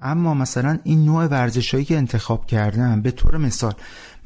[0.00, 3.74] اما مثلا این نوع ورزشهایی که انتخاب کردم به طور مثال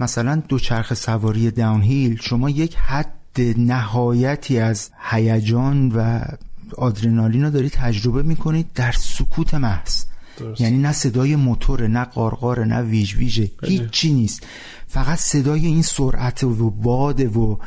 [0.01, 6.21] مثلا دوچرخ سواری داونهیل شما یک حد نهایتی از هیجان و
[6.77, 10.05] آدرنالین رو دارید تجربه می‌کنید در سکوت محض.
[10.59, 14.47] یعنی نه صدای موتور نه قارقار نه ویژ ویژه هیچی نیست.
[14.89, 17.59] فقط صدای این سرعت و باد و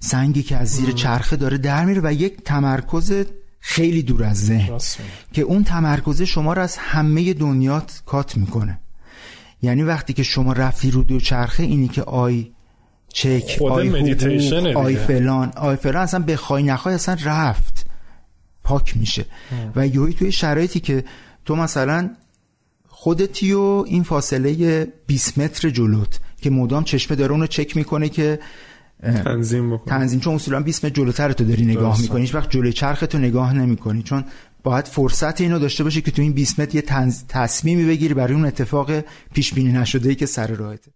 [0.00, 3.24] سنگی که از زیر چرخه داره در میره و یک تمرکز
[3.60, 4.78] خیلی دور از ذهن.
[5.32, 8.80] که اون تمرکز شما رو از همه دنیا کات می‌کنه.
[9.62, 12.50] یعنی وقتی که شما رفتی رو دو چرخه اینی که آی
[13.12, 14.14] چک آی
[14.74, 17.86] آی فلان آی فلان اصلا بخوای نخوای اصلا رفت.
[18.64, 19.24] پاک میشه.
[19.76, 21.04] و یوی توی شرایطی که
[21.44, 22.10] تو مثلا
[22.88, 28.40] خودتی و این فاصله 20 متر جلوت که مدام چشمه داره اونو چک می‌کنه که
[29.02, 32.20] تنظیم بکنه تنظیم چون اصولا 20 متر جلوتر تو داری نگاه می‌کنی.
[32.20, 34.02] هیچ وقت جلوی چرخ تو نگاه نمی‌کنی.
[34.02, 34.24] چون
[34.62, 36.82] باید فرصت اینو داشته باشی که تو این 20 متر یه
[37.28, 38.90] تصمیمی بگیری برای اون اتفاق
[39.34, 40.90] پیش بینی نشده ای که سر راهته.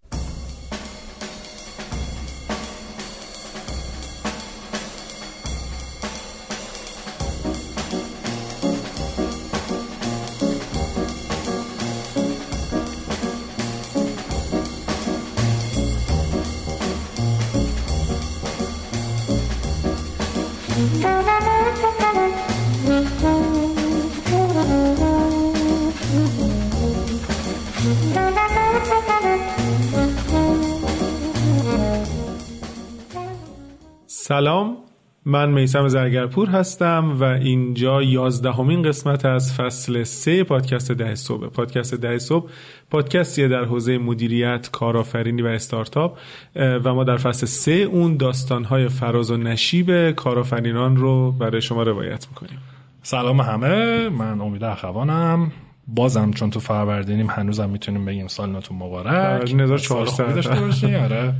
[34.27, 34.77] سلام
[35.25, 41.47] من میسم زرگرپور هستم و اینجا یازدهمین قسمت از فصل سه پادکست ده صبح.
[41.47, 42.49] پادکست ده صبح
[42.89, 46.17] پادکستیه در حوزه مدیریت کارآفرینی و استارتاپ
[46.55, 52.27] و ما در فصل سه اون داستانهای فراز و نشیب کارآفرینان رو برای شما روایت
[52.29, 52.59] می‌کنیم.
[53.01, 55.51] سلام همه من امید اخوانم.
[55.87, 61.35] بازم چون تو فروردینیم هنوزم می‌تونیم بگیم سال نوتون مبارک 1400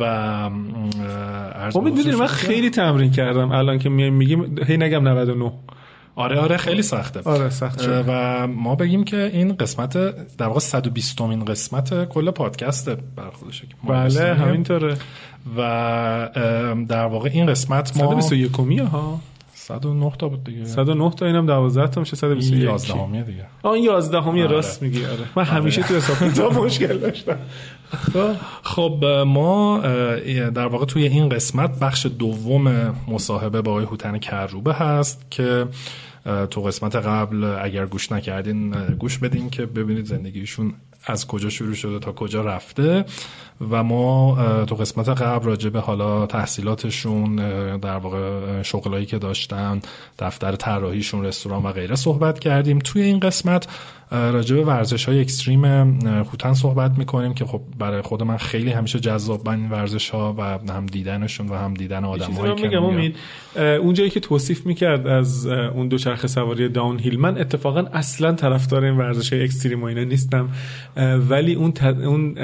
[0.00, 0.02] و
[1.74, 3.52] امید می‌دونی من خیلی تمرین کردم.
[3.52, 5.52] الان که میگیم هی نگم 99
[6.16, 7.20] آره آره خیلی سخته.
[7.24, 7.88] آره سخت.
[8.06, 9.96] و ما بگیم که این قسمت
[10.36, 14.96] در واقع 120 مین قسمت کل پادکست بر خودشه بله همینطوره.
[15.56, 16.28] و
[16.88, 19.20] در واقع این قسمت ما 121 ها؟
[19.54, 20.64] 109 تا بود دیگه.
[20.64, 23.44] 109 تا اینم 12 تا میشه 121 11 همیه دیگه.
[23.64, 24.52] این 11 همیه آره.
[24.52, 25.04] راست میگی.
[25.04, 25.18] آره.
[25.36, 27.36] من همیشه تو حساب کتاب مشکل داشتم.
[28.62, 29.78] خب ما
[30.54, 35.66] در واقع توی این قسمت بخش دوم مصاحبه با آقای هوتن کروبه هست که
[36.50, 40.74] تو قسمت قبل اگر گوش نکردین گوش بدین که ببینید زندگیشون
[41.06, 43.04] از کجا شروع شده تا کجا رفته.
[43.70, 47.36] و ما تو قسمت قبل راجع به حالا تحصیلاتشون
[47.78, 49.80] در واقع شغلایی که داشتن
[50.18, 52.78] دفتر طراحیشون رستوران و غیره صحبت کردیم.
[52.78, 53.66] توی این قسمت
[54.10, 59.00] راجع به ورزش های اکستریم هوتن صحبت می‌کنیم که خب برای خود من خیلی همیشه
[59.00, 63.16] جذاب این ورزش ها و هم دیدنشون و هم دیدن آدم هایی که میگم امید.
[63.56, 68.84] اون جایی که توصیف می‌کرد از اون دوچرخه سواری داون هیل من اتفاقا اصلا طرفدار
[68.84, 70.48] این ورزش های اکستریم و اینا نیستم.
[71.28, 71.72] ولی اون
[72.04, 72.34] اون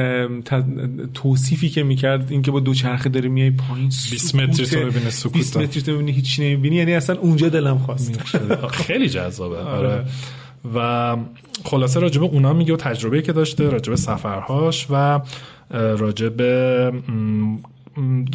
[1.15, 5.57] توصیفی که می‌کرد اینکه با دوچرخه داری میای پایین 20 متر تو ببینی سکوت 20
[5.57, 6.77] متر تو ببینی هیچ نمی‌بینی.
[6.77, 8.21] یعنی اصلا اونجا دلم خواست.
[8.71, 9.59] خیلی جذابه.
[9.59, 10.05] آره.
[10.75, 11.17] و
[11.65, 15.21] خلاصه راجبه اونا میگه و تجربه که داشته راجبه سفرهاش و
[15.71, 16.93] راجبه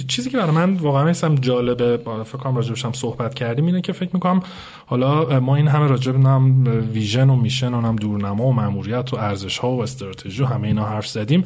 [0.08, 3.94] چیزی که برای من واقعا میسم جالبه فکر کنم راجبش هم صحبت کردیم اینه که
[3.94, 4.40] فکر می‌کنم
[4.86, 9.18] حالا ما این همه راجب نم ویژن و میشن و هم دورنما و ماموریت و
[9.18, 11.44] ارزش ها و استراتژی همه اینا حرف زدیم.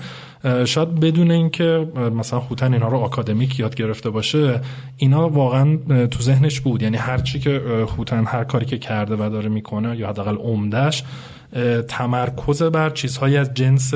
[0.66, 4.62] شاید بدون اینکه مثلا خوتن اینا رو آکادمیک یاد گرفته باشه
[4.98, 6.82] اینا واقعا تو ذهنش بود.
[6.82, 11.04] یعنی هر چی که خوتن هر کاری که کرده و داره می‌کنه یا حداقل عمدهش
[11.88, 13.94] تمرکز بر چیزهایی از جنس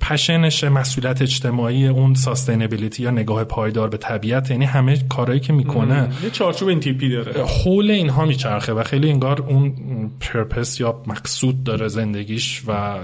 [0.00, 6.08] پشنش مسئولیت اجتماعی اون ساستینبیلیتی یا نگاه پایدار به طبیعت یعنی همه کارهایی که می‌کنه
[6.24, 7.44] یه چارچوب این تیپی داره.
[7.46, 9.74] حول اینها میچرخه و خیلی انگار اون
[10.20, 12.98] پرپس یا مقصود داره زندگیش و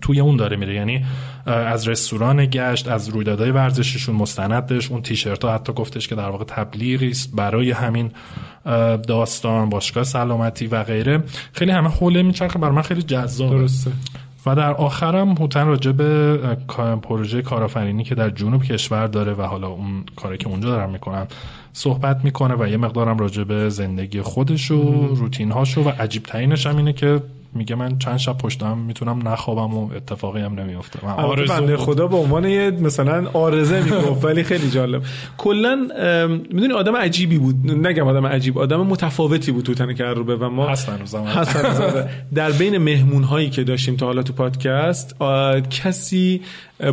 [0.00, 0.74] توی اون داره میره.
[0.74, 1.04] یعنی
[1.46, 6.44] از رستوران گشت از رویدادهای ورزشیشون مستندش اون تیشرت ها حتی گفتش که در واقع
[6.44, 8.10] تبلیغی است برای همین
[9.08, 11.22] داستان باشگاه سلامتی و غیره.
[11.52, 12.58] خیلی همه حوله میچرخه.
[12.58, 13.90] بر من خیلی جذاب درسته.
[14.46, 16.36] و در آخرم هوتن راجع به
[17.02, 21.26] پروژه کارآفرینی که در جنوب کشور داره و حالا اون کاری که اونجا دارن می‌کنن
[21.72, 26.66] صحبت می‌کنه و یه مقدارم راجع به زندگی خودش و روتین هاشو و عجیب ترینش
[26.66, 27.22] هم اینه که
[27.54, 32.16] میگه من چند شب پشت هم می‌تونم نخوابم و اتفاقی هم نمیفته آرزو خدا به
[32.16, 35.02] عنوان یه مثلا آرزه می‌گفت ولی خیلی جالب.
[35.38, 35.76] کلا
[36.50, 37.56] می‌دونی آدم عجیبی بود.
[37.86, 40.98] نگم آدم عجیب آدم متفاوتی بود تو تن کروبه و ما حسن
[42.34, 45.16] در بین مهمون هایی که داشتیم تا حالا تو پادکست
[45.70, 46.40] کسی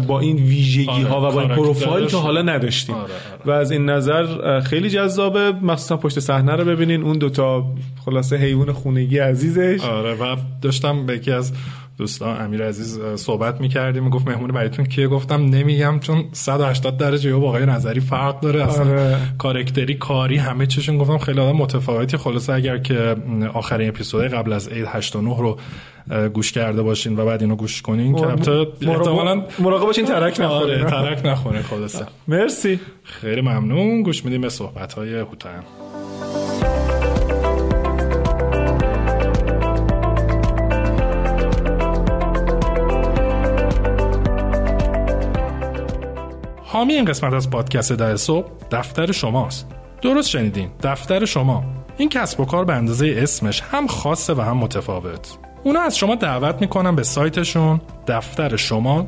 [0.08, 2.96] با این ویژگی ها آره، و با این پروفایل که حالا نداشتیم.
[2.96, 3.14] آره، آره.
[3.46, 5.52] و از این نظر خیلی جذابه.
[5.52, 7.04] مخصوصا پشت صحنه رو ببینین.
[7.04, 7.66] اون دوتا
[8.06, 9.82] خلاصه حیوان خونگی عزیزش.
[9.82, 11.54] آره و داشتم به یکی از
[11.98, 17.48] دوستان امیر عزیز صحبت می‌کردیم گفت مهمون برایتون کیه؟ گفتم نمیگم چون 180 درجه با
[17.48, 19.18] آقای نظری فرق داره اصلا آره.
[19.38, 22.18] کارکتری کاری همه چیشون گفتم خیلی آدم متفاوتی.
[22.18, 23.16] خلاصه اگر که
[23.54, 25.58] آخرین اپیزود قبل از عید 89 رو
[26.34, 28.52] گوش کرده باشین و بعد اینو گوش کنین که البته
[28.82, 30.84] احتمالاً مراقب باشین ترک نخوره.
[30.84, 32.06] آره ترک نخوره خلاصه.
[32.28, 32.80] مرسی.
[33.04, 34.04] خیلی ممنون.
[34.04, 35.64] گوش میدیم به صحبت های هوتن.
[46.80, 49.68] حامی این قسمت از پادکست ده صبح دفتر شماست.
[50.02, 51.64] درست شنیدین دفتر شما.
[51.98, 55.38] این کسب و کار به اندازه اسمش هم خاصه و هم متفاوت.
[55.64, 59.08] اونا از شما دعوت می‌کنن به سایتشون دفتر شما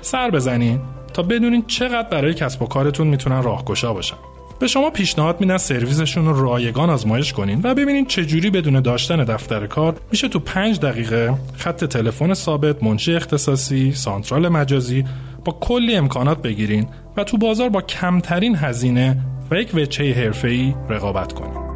[0.00, 0.80] سر بزنین
[1.12, 4.16] تا بدونین چقدر برای کسب و کارتون می‌تونن راهگشا باشن.
[4.58, 9.66] به شما پیشنهاد میدن سرویسشون رو رایگان آزمایش کنین و ببینین چجوری بدون داشتن دفتر
[9.66, 15.04] کار میشه تو پنج دقیقه خط تلفن ثابت منشی اختصاصی سانترال مجازی
[15.46, 19.16] با کلی امکانات بگیرین و تو بازار با کمترین هزینه
[19.50, 21.66] و یک وچه حرفه‌ای رقابت کنین.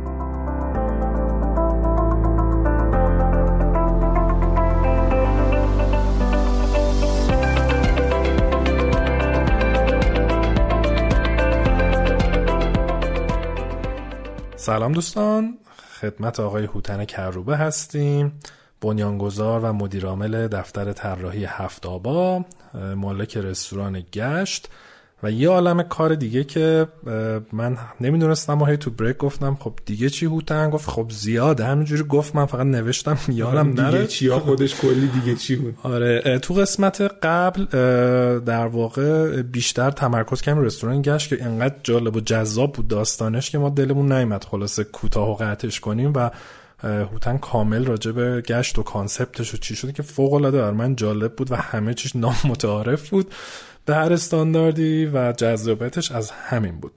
[14.56, 15.58] سلام دوستان
[16.00, 18.32] خدمت آقای هوتن کروبه هستیم.
[18.80, 22.44] بنیانگذار و مدیرعامل دفتر طراحی هفت آبا
[22.96, 24.68] مالک رستوران گشت
[25.22, 26.86] و یه عالم کار دیگه که
[27.52, 31.64] من نمی‌دونستم و هی تو بریک گفتم خب دیگه چی هوتن؟ گفت خب زیاده.
[31.64, 33.90] همینجوری گفت من فقط نوشتم یادم نره.
[33.90, 37.64] دیگه چی خودش کلی دیگه چی بود؟ آره تو قسمت قبل
[38.38, 43.58] در واقع بیشتر تمرکز کردم رستوران گشت که انقدر جالب و جذاب بود داستانش که
[43.58, 46.30] ما دلمون نیومد خلاصه کوتاه و قطعش کنیم و
[46.82, 51.36] هوتن کامل راجع به گشت و کانسپتش و چی شده که فوق العاده من جالب
[51.36, 53.34] بود و همه چیش نامتعارف بود.
[53.84, 56.92] به هر استانداردی و جذابیتش از همین بود.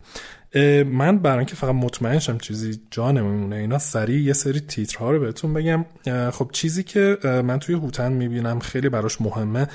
[0.86, 5.20] من برای اینکه فقط مطمئن شم چیزی جا نمیمونه اینا سریع یه سری تیترها رو
[5.20, 5.86] بهتون بگم.
[6.32, 9.68] خب چیزی که من توی هوتن می‌بینم خیلی براش مهمه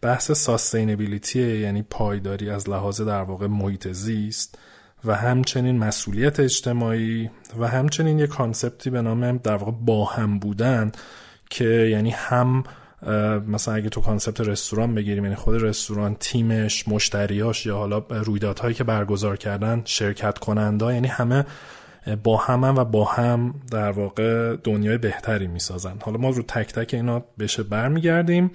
[0.00, 4.58] بحث ساستینبیلیتی یعنی پایداری از لحاظ در واقع محیط زیست.
[5.04, 10.38] و همچنین مسئولیت اجتماعی و همچنین یه concept ی به نام در واقع با هم
[10.38, 10.92] بودن
[11.50, 12.64] که یعنی هم
[13.48, 18.84] مثلا اگه تو concept رستوران بگیریم یعنی خود رستوران تیمش مشتریاش یا حالا رویدادهایی که
[18.84, 21.44] برگزار کردن شرکت کننده یعنی همه
[22.22, 25.96] با هم و با هم در واقع دنیای بهتری می‌سازن.
[26.02, 28.50] حالا ما رو تک تک اینا بشه برمیگردیم.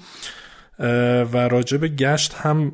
[1.33, 2.69] و راجع به گشت هم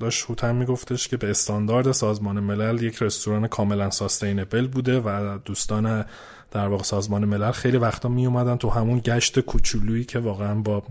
[0.00, 6.04] داشت هوتن میگفتش که به استاندارد سازمان ملل یک رستوران کاملا ساستینبل بوده و دوستان
[6.50, 10.82] در واقع سازمان ملل خیلی وقتا می اومدن تو همون گشت کوچولویی که واقعا با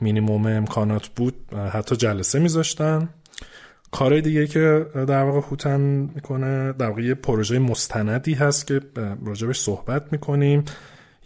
[0.00, 1.34] مینیموم امکانات بود
[1.72, 3.08] حتی جلسه میذاشتن.
[3.90, 5.80] کار دیگه که در واقع هوتن
[6.14, 8.80] می‌کنه در واقع یه پروژه مستندی هست که
[9.26, 10.64] راجبش صحبت می‌کنیم.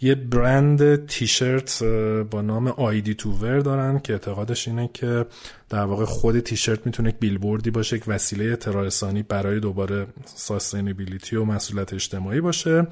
[0.00, 1.82] یه برند تیشرت
[2.30, 5.26] با نام آیدی تو ور دارن که اعتقادش اینه که
[5.68, 11.44] در واقع خود تیشرت می‌تونه یک بیلبوردی باشه یک وسیله اطلاع برای دوباره sustainability و
[11.44, 12.86] مسئولیت اجتماعی باشه.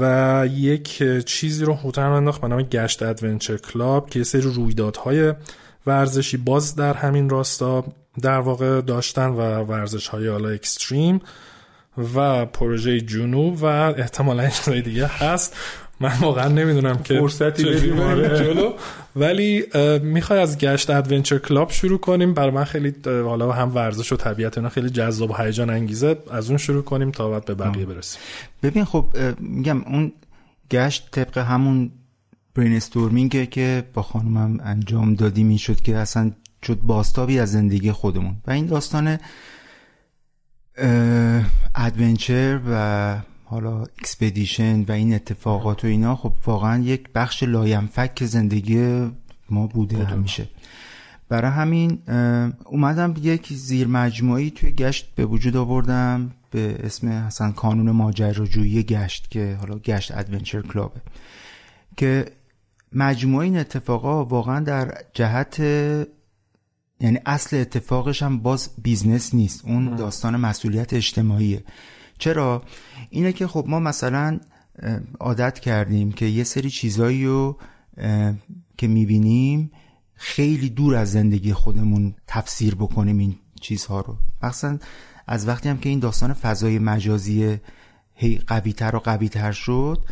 [0.00, 5.34] و یک چیزی رو هوتن انداخت به نام گشت Adventure Club که یه سری رویدادهای
[5.86, 7.84] ورزشی باز در همین راستا
[8.22, 11.20] در واقع داشتن و ورزش های extreme
[12.14, 15.56] و پروژه جنوب و احتمالا چیزای دیگه هست.
[16.00, 18.38] من واقعا نمی‌دونم که فرصتی بدیم آره.
[18.38, 18.72] جلو.
[19.16, 19.64] ولی
[20.02, 22.34] می‌خوای از گشت Adventure Club شروع کنیم.
[22.34, 26.16] برای من خیلی حالا هم ورزش و طبیعت اینا خیلی جذاب و هیجان انگیزه.
[26.30, 28.20] از اون شروع کنیم تا بعد به بقیه برسیم.
[28.62, 29.06] ببین خب
[29.38, 30.12] میگم اون
[30.70, 31.90] گشت طبق همون
[32.54, 36.30] brainstorming ه که با خانمم انجام دادی می‌شد که اصلا
[36.66, 38.36] شد بازتابی از زندگی خودمون.
[38.46, 39.18] و این داستان
[41.74, 43.16] adventure و
[43.54, 49.10] حالا expedition و این اتفاقات و اینا خب واقعا یک بخش لاینفک زندگی
[49.50, 50.48] ما بوده همیشه.
[51.28, 51.98] برای همین
[52.64, 59.30] اومدم یک زیر مجموعی توی گشت به وجود آوردم به اسم حسن کانون ماجراجویی گشت
[59.30, 61.00] که حالا گشت Adventure Club ه
[61.96, 62.26] که
[62.92, 65.60] مجموعه این اتفاقا واقعا در جهت
[67.00, 69.64] یعنی اصل اتفاقش هم باز business نیست.
[69.64, 71.64] اون داستان مسئولیت اجتماعیه.
[72.24, 72.62] چرا؟
[73.10, 74.40] اینه که خب ما مثلا
[75.20, 77.58] عادت کردیم که یه سری چیزایی رو
[78.76, 79.70] که می‌بینیم
[80.14, 84.16] خیلی دور از زندگی خودمون تفسیر بکنیم این چیزها رو.
[84.42, 84.78] مثلا
[85.26, 87.58] از وقتی هم که این داستان فضای مجازی
[88.14, 90.02] هی قویتر و قویتر شد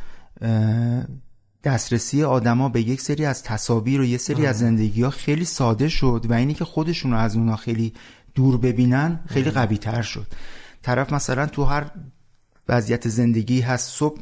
[1.64, 5.88] دسترسی آدما به یک سری از تصاویر و یک سری از زندگی ها خیلی ساده
[5.88, 7.92] شد و اینی که خودشون رو از اونا خیلی
[8.34, 10.26] دور ببینن خیلی قوی تر شد.
[10.82, 11.90] طرف مثلا تو هر
[12.68, 14.20] وضعیت زندگی هست صبح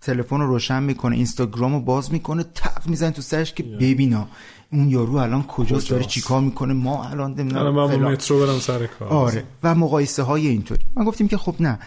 [0.00, 4.28] تلفن رو روشن می‌کنه اینستاگرام رو باز می‌کنه تق می‌زنه تو سرش که ببینا
[4.72, 9.08] اون یارو الان کجاست داره چیکار می‌کنه؟ ما الان نمی‌دونم من مترو برم سر کار.
[9.08, 9.44] آره.
[9.62, 10.84] و مقایسه های اینطوری.
[10.96, 11.78] من گفتیم که خب نه.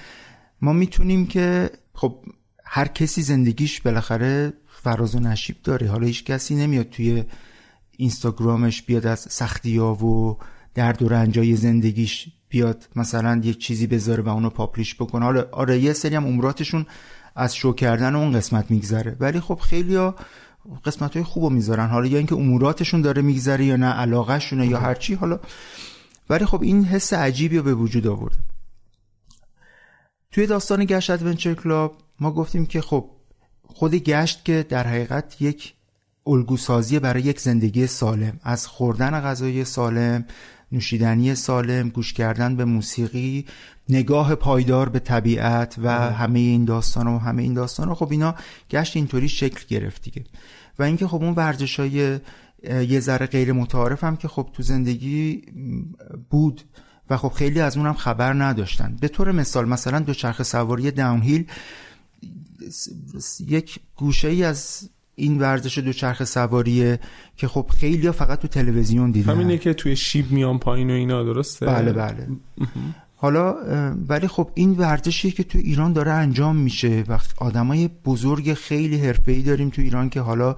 [0.61, 2.15] ما می‌تونیم که خب
[2.65, 5.89] هر کسی زندگیش بالاخره فراز و نشیب داره.
[5.89, 7.23] حالا هیچ کسی نمیاد توی
[7.97, 10.37] اینستاگرامش بیاد از سختی ها و
[10.73, 15.25] درد و رنجای زندگیش بیاد مثلا یک چیزی بذاره و اونو publish بکنه.
[15.25, 16.85] حالا آره یه سری هم اموراتشون
[17.35, 19.15] از شو کردن اون قسمت میگذره.
[19.19, 20.15] ولی خب خیلی ها
[20.85, 21.89] قسمت های خوب می‌ذارن.
[21.89, 25.39] حالا یا اینکه اموراتشون داره میگذره یا نه علاقهشونه یا هرچی حالا
[26.29, 28.37] ولی خب این حس عجیبی رو به وجود آورده.
[30.31, 33.09] توی داستان گشت Adventure Club ما گفتیم که خب
[33.63, 35.73] خود گشت که در حقیقت یک
[36.27, 38.39] الگوسازی برای یک زندگی سالم.
[38.43, 40.25] از خوردن غذای سالم
[40.71, 43.45] نوشیدنی سالم گوش کردن به موسیقی
[43.89, 48.35] نگاه پایدار به طبیعت و همه این داستان و همه این داستان خب اینا
[48.69, 50.23] گشت اینطوری شکل گرفت دیگه.
[50.79, 52.19] و اینکه خب اون ورزش های
[52.69, 55.41] یه ذره غیر متعارف هم که خب تو زندگی
[56.29, 56.61] بود
[57.09, 58.97] و خب خیلی از اونم خبر نداشتن.
[59.01, 61.47] به طور مثال مثلا دوچرخه سواری داونهیل
[63.39, 66.99] یک گوشه ای از این ورزش دوچرخه سواریه
[67.37, 69.33] که خب خیلی فقط تو تلویزیون دیدن.
[69.33, 72.27] همینه که توی شیب میان پایین و اینا درسته؟ بله بله.
[73.15, 73.55] حالا
[74.07, 77.03] ولی خب این ورزشیه که تو ایران داره انجام میشه.
[77.07, 80.55] و آدمای بزرگ خیلی حرفه‌ای داریم تو ایران که حالا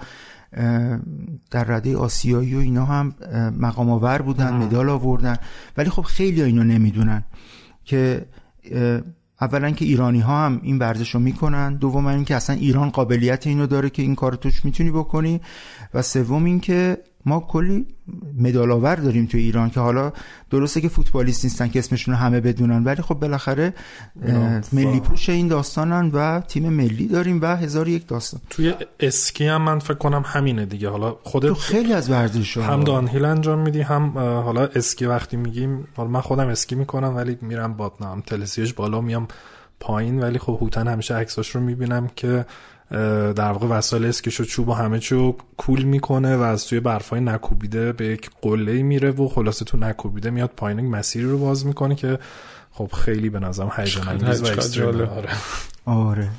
[1.52, 3.16] در رده آسیایی و اینا هم
[3.60, 5.36] مقام آور بودن مدال آوردن.
[5.78, 7.24] ولی خب خیلی اینو نمی‌دونن
[7.86, 8.26] که
[9.42, 13.48] اولا که ایرانی ها هم این ورزش رو می‌کنن دوم این که اصلا ایران قابلیت
[13.48, 15.42] اینو داره که این کار توش می‌تونی بکنی
[15.94, 17.86] و سوم این که ما کلی
[18.38, 20.14] مدال آور داریم تو ایران که حالا
[20.50, 23.74] درسته که فوتبالیست نیستن که اسمشون همه بدونن ولی خب بالاخره
[24.74, 28.42] ملی پوش این داستانن و تیم ملی داریم و هزار یک داستان.
[28.50, 30.90] توی اسکی هم من فکر کنم همینه دیگه.
[30.90, 35.88] حالا خودت تو خیلی از ورزش هم دانهیل انجام میدی هم حالا اسکی وقتی میگیم
[35.96, 39.28] حالا من خودم اسکی می‌کنم ولی میرم بادنام تلسیش بالا میام
[39.80, 42.46] پایین ولی خب هوتن همیشه عکساش رو می‌بینم که
[42.92, 47.94] در واقع وسایل اسکیشو چوب و همه چو کول می‌کنه و از توی برفای نکوبیده
[47.94, 52.20] به یک قله میره و خلاصه تو نکوبیده میاد پایین مسیری رو باز می‌کنه که
[52.72, 55.30] خب خیلی به نظرم هیجان انگیز و آره.
[55.86, 56.30] آره.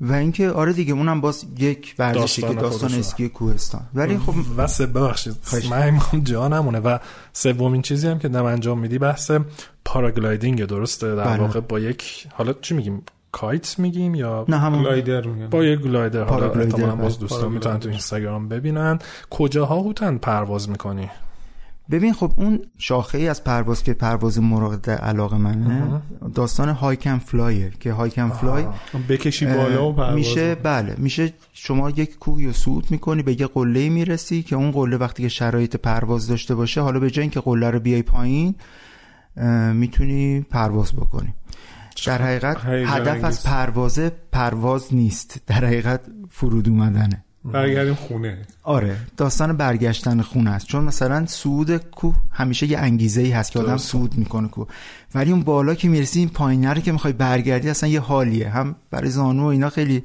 [0.00, 3.82] و اینکه آره دیگه اونم باز یک ورزشی که داستان اسکی کوهستان.
[3.94, 5.36] ولی خب و سه ببخشید.
[5.70, 6.98] من جا نمونه و
[7.32, 9.30] سومین چیزی هم که داری انجام میدی بحث
[9.84, 11.36] paragliding درسته؟ در بله.
[11.36, 15.46] واقع با یک حالا چی میگیم؟ kite میگیم یا نه همون glider میگم.
[15.46, 16.24] با یه glider.
[16.24, 17.18] حالا احتمالاً باز.
[17.18, 18.98] دوستان می‌تونن تو اینستاگرام ببینن.
[19.30, 21.10] کجاها هوتن پرواز می‌کنی؟
[21.90, 26.02] ببین خب اون شاخه ای از پرواز که پرواز مورد علاقه منه
[26.34, 28.64] داستان hike and fly ه که hike and fly
[29.08, 33.46] بکشی بالا و پرواز میشه بله میشه شما یک کوه یا صعود می‌کنی به یه
[33.46, 37.40] قله می‌رسی که اون قله وقتی که شرایط پرواز داشته باشه حالا به جای اینکه
[37.40, 38.54] قله رو بیای پایین
[39.72, 41.34] می‌تونی پرواز بکنی.
[42.06, 45.40] در حقیقت هدف از پروازه پرواز نیست.
[45.46, 47.24] در حقیقت فرود اومدنه.
[47.44, 48.38] برگردیم خونه.
[48.62, 50.66] آره داستان برگشتن خونه است.
[50.66, 54.68] چون مثلا سود کوه همیشه یه انگیزه ای هست که آدم سود می‌کنه کوه.
[55.14, 58.48] ولی اون بالا که می‌رسی این پایینه رو که می‌خوای برگردی اصلا یه حالیه.
[58.48, 60.02] هم برای زانو و اینا خیلی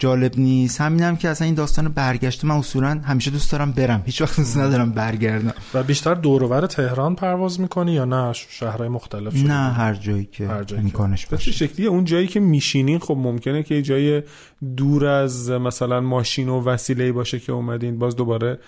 [0.00, 0.80] جالب نیست.
[0.80, 4.02] همینم هم که اصلا این داستان برگشته من اصولا همیشه دوست دارم برم.
[4.06, 5.52] هیچ وقت دوست ندارم برگردم.
[5.74, 10.64] و بیشتر دورور تهران پرواز می‌کنی یا نه؟ شهرهای مختلف نه هر جایی که هر
[10.64, 11.52] جایی امکانش باشه.
[11.52, 14.22] شکلی اون جایی که میشینین خب ممکنه که جای
[14.76, 18.58] دور از مثلا ماشین و وسیله باشه که اومدین باز دوباره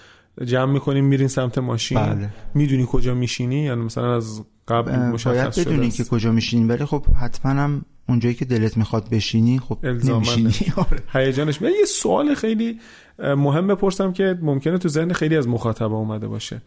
[0.44, 1.98] جمع می‌کنیم میرین سمت ماشین.
[1.98, 2.28] بله.
[2.54, 6.64] می‌دونی کجا میشینی؟ یعنی مثلا از قبل مشخص باید بدونی که کجا میشینی.
[6.64, 10.54] ولی خب حتما هم اونجایی که دلت می‌خواد بشینی خب نمیشینی.
[10.76, 11.26] آره.
[11.26, 11.60] هیجانش.
[11.60, 12.80] یه سوال خیلی
[13.18, 16.62] مهم بپرسم که ممکنه تو ذهن خیلی از مخاطبا اومده باشه.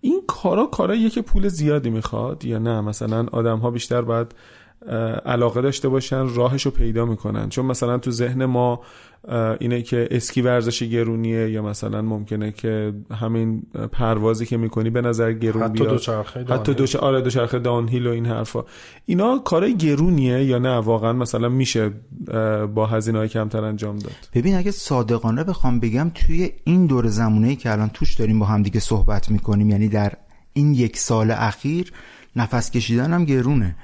[0.00, 4.34] این کارا کاراییه که پول زیادی می‌خواد یا نه؟ مثلا آدم ها بیشتر باید
[5.26, 7.48] علاقه داشته باشن راهش رو پیدا می‌کنن.
[7.48, 8.80] چون مثلا تو ذهن ما
[9.60, 15.32] اینه که اسکی ورزش گرونیه یا مثلا ممکنه که همین پروازی که می‌کنی به نظر
[15.32, 15.88] گرون حتی بیاد.
[15.88, 18.64] دوچرخه حتی دو آره دوچرخه دانهیل و این حرفا.
[19.06, 21.90] اینا کارای گرونیه یا نه؟ واقعا مثلا میشه
[22.74, 24.12] با هزینه های کمتر انجام داد.
[24.34, 28.62] ببین اگه صادقانه بخوام بگم توی این دور زمونه که الان توش داریم با هم
[28.62, 30.12] دیگه صحبت می‌کنیم یعنی در
[30.52, 31.92] این یک سال اخیر
[32.36, 33.76] نفس کشیدن هم گرونه.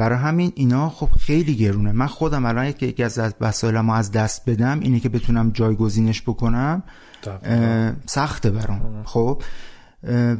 [0.00, 1.92] برای همین اینا خب خیلی گرونه.
[1.92, 6.82] من خودم الان یکی از وسایلمو از دست بدم اینه که بتونم جایگزینش بکنم.
[8.06, 9.02] سخته برام.
[9.04, 9.42] خب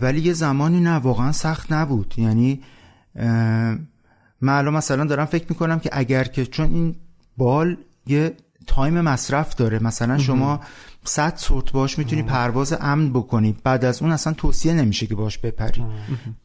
[0.01, 2.15] ولی یه زمانی نه واقعا سخت نبود.
[2.17, 2.61] یعنی
[4.41, 6.97] من الان مثلا دارم فکر می‌کنم که اگر که چون این
[7.37, 7.77] بال
[8.07, 8.37] یه
[8.67, 9.79] تایم مصرف داره.
[9.83, 10.61] مثلا شما
[11.05, 13.57] صد سورت باش می‌تونی پرواز امن بکنی.
[13.65, 15.83] بعد از اون اصلا توصیه نمیشه که باش بپری.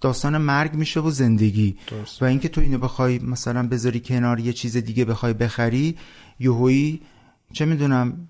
[0.01, 1.77] داستان مرگ میشه و زندگی.
[2.21, 5.95] و اینکه تو اینو بخوای مثلا بذاری کنار یه چیز دیگه بخوای بخری
[6.39, 7.01] یهویی
[7.53, 8.27] چه می‌دونم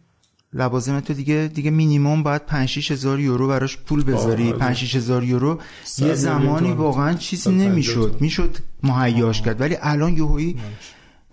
[0.54, 4.54] لوازم تو دیگه دیگه مینیمم باید 5 هزار یورو براش پول بذاری.
[4.54, 5.60] 5 6 هزار یورو
[5.98, 8.18] یه زمانی واقعا چیزی نمی‌شد.
[8.20, 9.62] می‌شد مهیاش کرد.
[9.62, 10.58] ولی الان یهویی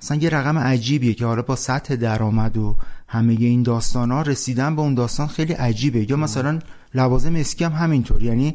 [0.02, 2.76] مثلا یه رقم عجیبیه که حالا با سطح درآمد و
[3.09, 6.11] همه این داستان ها رسیدن به اون داستان خیلی عجیبه.
[6.11, 6.59] یا مثلا
[6.94, 8.23] لوازم اسکی هم همینطور.
[8.23, 8.54] یعنی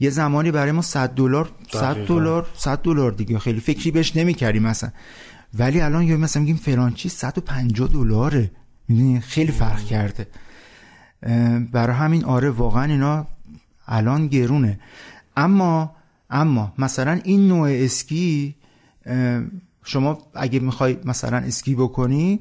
[0.00, 3.38] یه زمانی برای ما 100 دلار 100 دلار 100 دلار دیگه.
[3.38, 4.90] خیلی فکری بهش نمی‌کردیم مثلا.
[5.54, 8.50] ولی الان یا مثلا میگیم فلان چیز 150 دلاره.
[8.88, 10.26] می‌دونی؟ خیلی فرق کرده.
[11.72, 13.26] برای همین آره واقعا اینا
[13.86, 14.80] الان گرونه.
[15.36, 15.96] اما
[16.30, 18.54] اما مثلا این نوع اسکی
[19.86, 22.40] شما اگه می‌خوای مثلا اسکی بکنی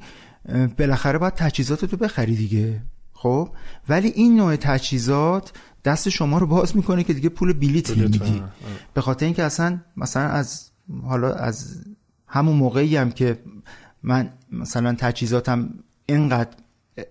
[0.77, 2.81] بالاخره باید تجهیزات تو بخری دیگه
[3.13, 3.49] خب؟
[3.89, 5.53] ولی این نوع تجهیزات
[5.85, 8.43] دست شما رو باز می‌کنه که دیگه پول بلیت نمیدی
[8.93, 10.69] به خاطر اینکه اصلا مثلا از
[11.03, 11.85] حالا از
[12.27, 13.39] همون موقعی هم که
[14.03, 15.69] من مثلا تجهیزاتم
[16.05, 16.49] اینقدر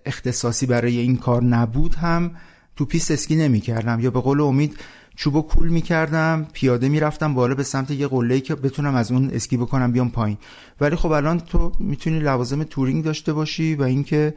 [0.05, 2.31] اختصاصی برای این کار نبود هم
[2.75, 3.99] تو پیست اسکی نمی‌کردم.
[3.99, 4.77] یا به قول امید
[5.15, 9.57] چوبو کول می‌کردم پیاده می‌رفتم بالا به سمت یه قله که بتونم از اون اسکی
[9.57, 10.37] بکنم بیام پایین.
[10.81, 14.33] ولی خب الان تو می‌تونی لوازم touring داشته باشی و اینکه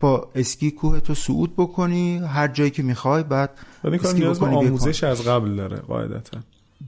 [0.00, 3.50] با اسکی کوه تو صعود بکنی هر جایی که می‌خوای بعد
[3.84, 6.38] اسکی بکنی آموزش از قبل داره قاعدتا.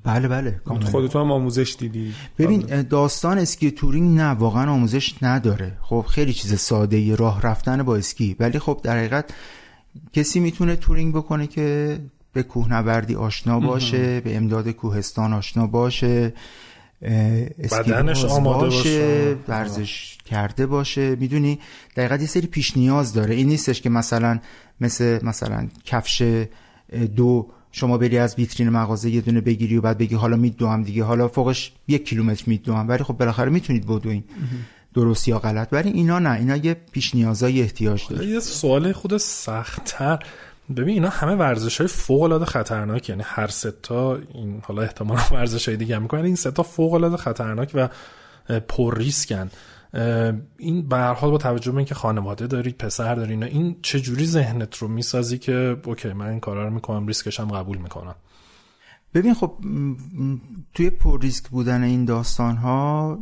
[0.04, 2.14] بله بله خودتو هم آموزش دیدی.
[2.38, 5.78] ببین داستان اسکی touring نه واقعا آموزش نداره.
[5.82, 8.36] خب خیلی چیز ساده راه رفتن با اسکی.
[8.40, 9.30] ولی خب در حقیقت
[10.12, 11.98] کسی می‌تونه touring بکنه که
[12.32, 16.32] به کوهنوردی آشنا باشه به امداد کوهستان آشنا باشه
[17.72, 21.16] بدنش آماده باشه ورزش کرده باشه.
[21.16, 21.58] می‌دونی؟
[21.96, 23.34] دقیقا یه سری پیش نیاز داره.
[23.34, 24.38] این نیستش که مثلا
[24.80, 26.46] مثل مثلا کفش
[27.16, 31.04] دو شما بری از ویترین مغازه یه دونه بگیری و بعد بگی حالا میدوام دیگه.
[31.04, 34.24] حالا فوقش یک کیلومتر میدوام ولی خب بالاخره می‌تونید بدوین.
[34.94, 35.68] درست یا غلط.
[35.72, 36.30] ولی اینا نه.
[36.30, 38.26] اینا یه پیش نیازای احتیاج داره.
[38.26, 40.18] یه سوال خود سختتر.
[40.70, 45.68] ببین اینا همه ورزش های فوق العاده خطرناک یعنی هر ستا این حالا احتمال ورزش
[45.68, 47.88] های دیگه می‌کنن این ستا فوق العاده خطرناک و
[48.68, 49.50] پر ریسکن.
[50.58, 54.00] این به هر حال با توجه به اینکه خانواده دارید پسر داری اینا این چه
[54.00, 58.14] جوری ذهنت رو می‌سازی که okay من این کارا رو می‌کنم ریسکش هم قبول می‌کنم؟
[59.14, 59.52] ببین خب
[60.74, 63.18] توی پر ریسک بودن این داستان ها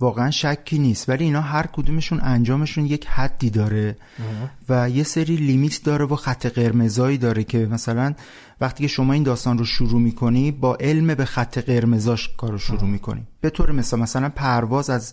[0.00, 3.96] واقعا شکی نیست ولی اینا هر کدومشون انجامشون یک حدی داره
[4.68, 8.14] و یه سری limit داره و خط قرمزایی داره که مثلا
[8.60, 12.58] وقتی که شما این داستان رو شروع می‌کنی با علم به خط قرمزاش کار رو
[12.58, 13.26] شروع می‌کنی.
[13.40, 15.12] به طور مثال مثلا پرواز از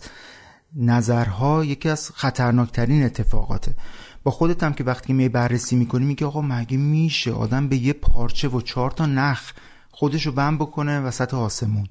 [0.76, 3.74] نظرها یکی از خطرناکترین اتفاقاته.
[4.22, 7.92] با خودت هم که وقتی می بررسی می‌کنی میگه آقا مگه میشه آدم به یه
[7.92, 9.52] پارچه و چهار تا نخ
[9.90, 11.86] خودشو بم بکنه وسط آسمون؟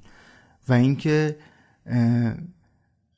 [0.69, 1.37] و اینکه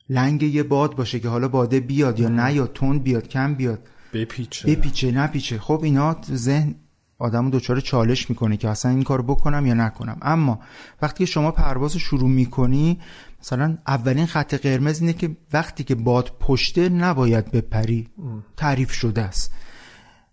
[0.08, 3.88] لنگ یه باد باشه که حالا باده بیاد یا نه یا تند بیاد کم بیاد.
[4.12, 4.68] بپیچه.
[4.68, 5.58] بپیچه نپیچه.
[5.58, 6.74] خب اینا ذهن
[7.18, 10.18] آدمو دچار چالش می‌کنه که اصلا این کار بکنم یا نکنم.
[10.22, 10.60] اما
[11.02, 13.00] وقتی که شما پرواز شروع می‌کنی
[13.40, 18.08] مثلا اولین خط قرمز اینه که وقتی که باد پشته نباید بپری
[18.56, 19.54] تعریف شده است.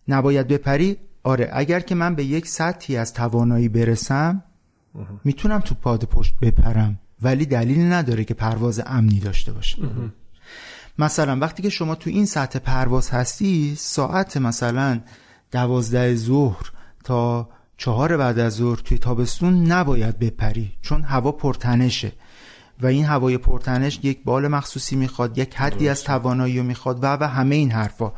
[0.07, 1.49] نباید بپری؟ آره.
[1.53, 4.43] اگر که من به یک سطحی از توانایی برسم
[5.23, 6.99] می‌تونم تو پاد پشت بپرم.
[7.21, 9.77] ولی دلیل نداره که پرواز امنی داشته باشه.
[10.99, 14.99] مثلا وقتی که شما تو این سطح پرواز هستی ساعت مثلا
[15.51, 16.71] دوازده ظهر
[17.03, 22.11] تا چهار بعد از ظهر توی تابستون نباید بپری چون هوا پرتنشه.
[22.81, 27.07] و این هوای پرتنش یک بال مخصوصی می‌خواد یک حدی از توانایی رو می‌خواد و
[27.07, 28.11] و همه این حرفا.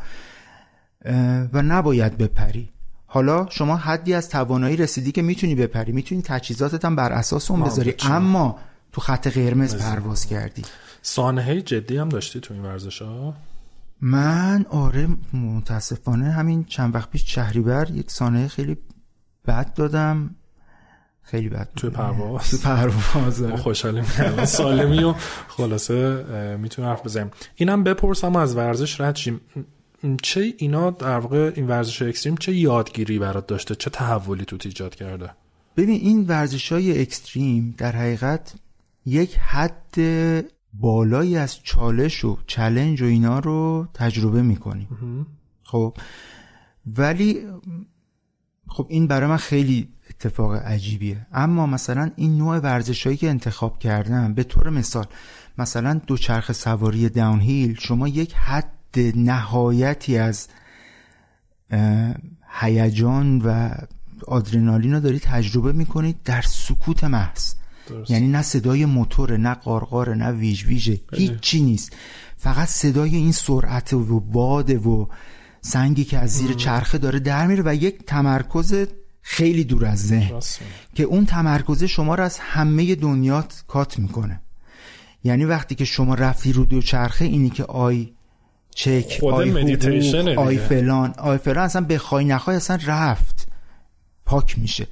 [1.54, 2.70] و نباید بپری.
[3.06, 5.92] حالا شما حدی از توانایی رسیدی که می‌تونی بپری.
[5.92, 7.96] می‌تونی تجهیزاتت هم بر اساس اون بذاری.
[8.00, 8.60] اما
[8.94, 10.62] تو خط قرمز پرواز کردی.
[11.02, 13.34] سانحه جدی هم داشتی تو این ورزش ها؟
[14.02, 18.78] من آره متاسفانه همین چند وقت پیش شهریور یک سانحه خیلی
[19.48, 20.36] بد دادم.
[21.22, 22.52] خیلی بد توی پرواز.
[22.52, 24.06] تو پرواز ما خوشحالیم.
[24.18, 25.14] الان سالمی و
[25.48, 26.26] خلاصه
[26.60, 27.32] می‌تونیم حرف بزنیم.
[27.56, 29.42] اینم بپرسم از ورزش رد شیم.
[30.22, 34.96] چه اینا در واقع این ورزش اکستریم چه یادگیری برات داشته؟ چه تحولی تو ایجاد
[34.96, 35.30] کرده؟
[35.78, 38.54] ببین این ورزش های اکستریم در حقیقت
[39.06, 39.96] یک حد
[40.74, 44.88] بالایی از چالش و چلنج و اینا رو تجربه می‌کنیم
[45.64, 45.98] خب
[46.98, 47.48] ولی
[48.68, 51.28] خب این برای من خیلی اتفاق عجیبیه.
[51.34, 55.06] اما مثلا این نوع ورزش هایی که انتخاب کردم به طور مثال
[55.58, 58.70] مثلا دوچرخ سواری داونهیل شما یک حد
[59.16, 60.48] نهایتی از
[62.60, 63.70] هیجان و
[64.28, 67.54] آدرنالین رو داری تجربه می‌کنید در سکوت محض.
[68.10, 71.00] یعنی نه صدای موتور نه قارقار نه ویژ ویژه.
[71.14, 71.94] هیچی نیست.
[72.38, 75.10] فقط صدای این سرعت و باد و
[75.62, 78.88] سنگی که از زیر چرخه داره در میره و یک تمرکز
[79.22, 80.40] خیلی دور از ذهن.
[80.96, 84.42] که اون تمرکز شما رو از همه دنیا cut می‌کنه.
[85.24, 88.14] یعنی وقتی که شما رفتی رو دوچرخه اینی که آی
[88.76, 93.48] چک آی حقوق آی فلان آی فلان اصلا بخوای نخوای اصلا رفت.
[94.26, 94.88] پاک میشه.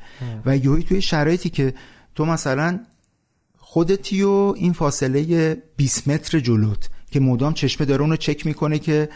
[0.45, 1.73] و یهویی توی شرایطی که
[2.15, 2.80] تو مثلا
[3.58, 9.10] خودتی و این فاصله 20 متر جلوت که مدام چشمه داره اونو چک می‌کنه که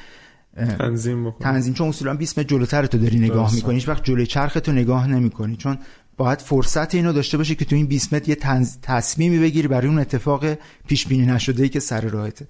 [0.79, 1.51] تنظیم بکنه.
[1.51, 4.71] تنظیم چون اصولا 20 متر جلوتر تو داری نگاه می‌کنی هیچ وقت جلوی چرخ تو
[4.71, 5.55] نگاه نمی‌کنی.
[5.55, 5.77] چون
[6.17, 8.77] باید فرصت اینو داشته باشه که تو این 20 متر یه تنز...
[8.81, 10.45] تصمیمی بگیری برای اون اتفاق
[10.87, 12.47] پیش بینی نشده ای که سر راهته.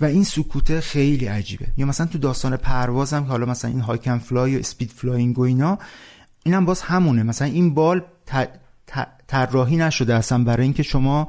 [0.00, 1.66] و این سکوته خیلی عجیبه.
[1.76, 5.38] یا مثلا تو داستان پروازم که حالا مثلا این hike and fly و speed flying
[5.38, 5.78] و اینا
[6.44, 7.22] اینم باز همونه.
[7.22, 8.02] مثلا این بال
[9.32, 11.28] طراحی نشده اصلا برای اینکه شما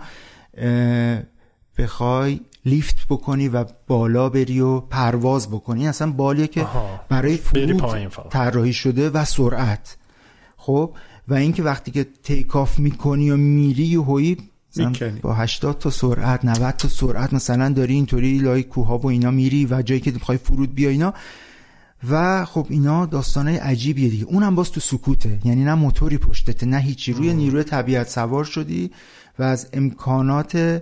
[1.78, 5.80] بخوای لیفت بکنی و بالا بری و پرواز بکنی.
[5.80, 6.68] این اصلا بالیه که
[7.10, 9.98] برای فرود طراحی شده و سرعت.
[10.58, 10.94] خب؟
[11.28, 14.38] و اینکه وقتی که تیک آف می‌کنی و میری و هویی
[15.22, 19.66] با 80 تا سرعت 90 تا سرعت مثلا داری اینطوری لای کوها و اینا میری
[19.66, 21.13] و جایی که می‌خوای فرود بیا اینا
[22.10, 24.26] و خب اینا داستانه عجیبیه دیگه.
[24.26, 25.39] اونم باز تو سکوته.
[25.44, 27.13] یعنی نه موتوری پشتته نه هیچی.
[27.13, 28.92] روی نیروی طبیعت سوار شدی
[29.39, 30.82] و از امکانات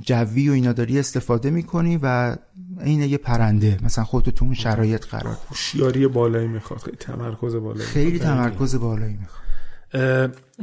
[0.00, 2.36] جوی و اینا داری استفاده می‌کنی و
[2.84, 3.78] این یه پرنده.
[3.82, 5.36] مثلا خودتو تو اون شرایط قرار.
[5.50, 6.80] هوشیاری بالایی می‌خواد.
[6.80, 9.44] خیلی تمرکز بالایی خیلی تمرکز بالایی می‌خواد.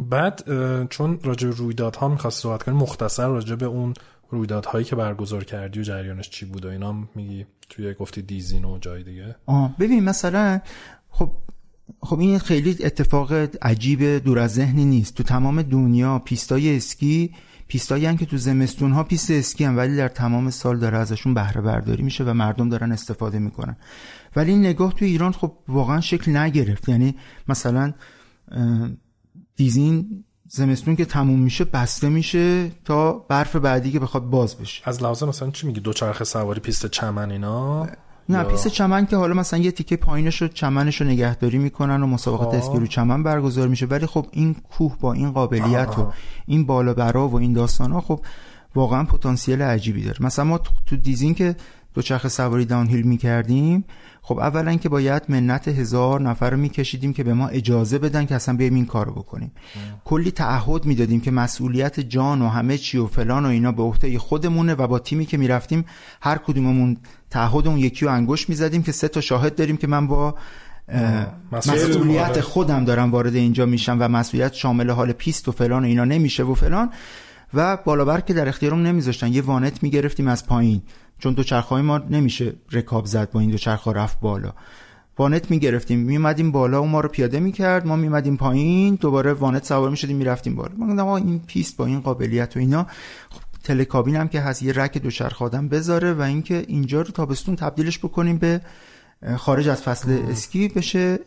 [0.10, 0.44] بعد
[0.89, 3.94] چون راجع به رویدادها می‌خواست صحبت کنی مختصر راجع به اون
[4.32, 8.78] رویدادهایی که برگزار کردی و جریانش چی بود و اینا میگی توی گفتی دیزین و
[8.78, 10.60] جای دیگه؟ آه ببین مثلا
[11.10, 11.32] خب
[12.00, 15.15] خب این خیلی اتفاق عجیب دور از ذهنی نیست.
[15.15, 17.34] تو تمام دنیا پیستای اسکی
[17.67, 21.62] پیستایی که تو زمستون ها پیست اسکی هم ولی در تمام سال داره ازشون بهره
[21.62, 23.76] برداری میشه و مردم دارن استفاده می‌کنن.
[24.36, 26.89] ولی این نگاه تو ایران خب واقعا شکل نگرفت.
[26.89, 27.15] یعنی
[27.48, 27.94] مثلا
[29.56, 34.82] دیزین زمستون که تموم میشه بسته میشه تا برف بعدی که بخواد باز بشه.
[34.86, 37.86] از لحاظ مثلا چی میگی؟ دوچرخه سواری پیست چمن اینا؟
[38.30, 38.44] نه یا...
[38.44, 42.54] پیست چمن که حالا مثلا یه تیکه پایینش رو چمنش رو نگهداری می‌کنن و مسابقات
[42.54, 43.86] اسکی رو چمن برگزار میشه.
[43.86, 46.08] ولی خب این کوه با این قابلیت آه.
[46.08, 46.12] و
[46.46, 48.20] این بالا برا و این داستان ها خب
[48.76, 50.18] واقعا پتانسیل عجیبی داره.
[50.20, 51.56] مثلا ما تو دیزین که
[51.94, 53.84] دوچرخه سواری داونهیل می‌کردیم
[54.23, 58.36] خب اولا که باید منت هزار نفر رو میکشیدیم که به ما اجازه بدن که
[58.36, 59.51] اصلا بیایم این کارو بکنیم.
[60.05, 64.19] کلی تعهد می‌دادیم که مسئولیت جان و همه چی و فلان و اینا به عهده
[64.19, 65.86] خودمونه و با تیمی که می‌رفتیم
[66.21, 66.97] هر کدوممون
[67.29, 70.36] تعهد اون یکی رو انگشت می‌زدیم که سه تا شاهد داریم که من با
[71.51, 72.86] مسئولیت خودم.
[72.86, 76.53] دارم وارد اینجا میشم و مسئولیت شامل حال پیست و فلان و اینا نمیشه و
[76.53, 76.89] فلان.
[77.53, 79.34] و بالابر که در اختیارم نمیذاشتن.
[79.34, 80.81] یه وانت می‌گرفتیم از پایین.
[81.21, 84.53] چون دوچرخه ما نمیشه رکاب زد با این دوچرخه رفت بالا.
[85.17, 89.89] وانت می‌گرفتیم میمدیم بالا و ما رو پیاده می‌کرد ما میمدیم پایین دوباره وانت سوار
[89.89, 90.75] می‌شدیم می‌رفتیم بالا.
[90.77, 92.84] من گفتم این پیست با این قابلیت و اینا.
[93.29, 97.55] خب تلکابین هم که هست یه rack دوچرخه آدم بذاره و اینکه اینجا رو تابستون
[97.55, 98.62] تبدیلش بکنیم به
[99.38, 101.19] خارج از فصل اسکی بشه.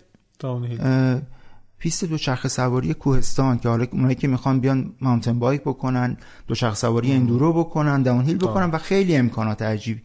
[1.85, 6.17] پیست دوچرخه سواری کوهستان که حالا اونایی که می‌خوان بیان mountain bike بکنن
[6.47, 10.03] دوچرخه سواری enduro بکنن downhill بکنن و خیلی امکانات عجیبی.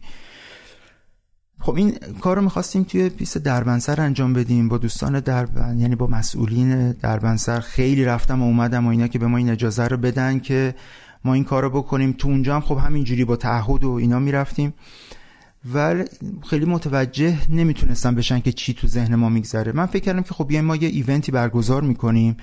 [1.60, 4.68] خب این کار رو می‌خواستیم توی پیست دربندسر انجام بدیم.
[4.68, 9.26] با دوستان دربند یعنی با مسئولین دربندسر خیلی رفتم و اومدم و اینا که به
[9.26, 10.74] ما این اجازه رو بدن که
[11.24, 12.12] ما این کار رو بکنیم.
[12.12, 14.74] تو اونجا هم خب همینجوری با تعهد و اینا می‌رفتیم.
[15.74, 16.04] و
[16.50, 19.72] خیلی متوجه نمی‌تونستم بشن که چی تو ذهن ما میگذره.
[19.72, 22.36] من فکر کردم که خب ما یه ایونتی برگزار می‌کنیم.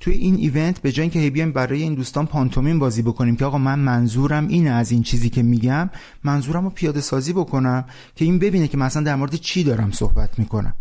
[0.00, 3.44] توی این ایونت به جای اینکه هی بیایم برای این دوستان پانتومین بازی بکنیم که
[3.44, 5.90] آقا من منظورم اینه از این چیزی که میگم
[6.24, 10.38] منظورم رو پیاده سازی بکنم که این ببینه که مثلا در مورد چی دارم صحبت
[10.38, 10.74] می‌کنم.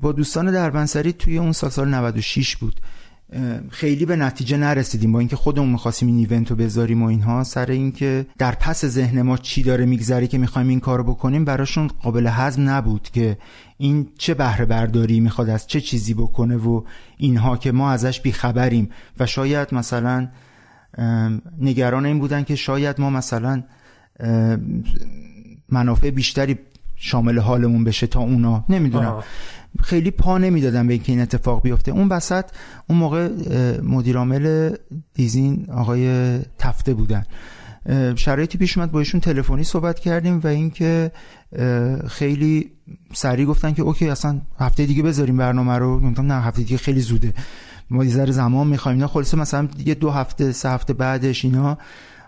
[0.00, 2.80] با دوستان دربنسری توی اون سال سال 96 بود.
[3.70, 5.12] خیلی به نتیجه نرسیدیم.
[5.12, 9.22] با اینکه خودمون می‌خواستیم این ایونت رو بذاریم و اینها سر اینکه در پس ذهن
[9.22, 13.38] ما چی داره میگذری که می‌خوایم این کارو بکنیم براشون قابل هضم نبود که
[13.78, 16.82] این چه بهره برداری می‌خواد از چه چیزی بکنه و
[17.18, 18.90] اینها که ما ازش بیخبریم.
[19.20, 20.28] و شاید مثلا
[21.60, 23.62] نگران این بودن که شاید ما مثلا
[25.68, 26.58] منافع بیشتری
[27.04, 28.64] شامل حالمون بشه تا اونا.
[28.68, 29.22] نمی‌دونم.
[29.82, 31.92] خیلی پا نمی‌دادن به اینکه این اتفاق بیفته.
[31.92, 32.44] اون وسط
[32.88, 33.28] اون موقع
[33.82, 34.70] مدیرعامل
[35.14, 37.24] دیزین آقای تفته بودن.
[38.16, 41.12] شرایطی پیش اومد با ایشون تلفنی صحبت کردیم و اینکه
[42.08, 42.70] خیلی
[43.12, 46.00] سریع گفتن که okay اصلا هفته دیگه بذاریم برنامه رو.
[46.00, 47.34] گفتم نه هفته دیگه خیلی زوده.
[47.90, 48.98] ما یه زمان می‌خوایم.
[48.98, 51.78] نه خلاصه مثلا دیگه دو هفته سه هفته بعدش اینا.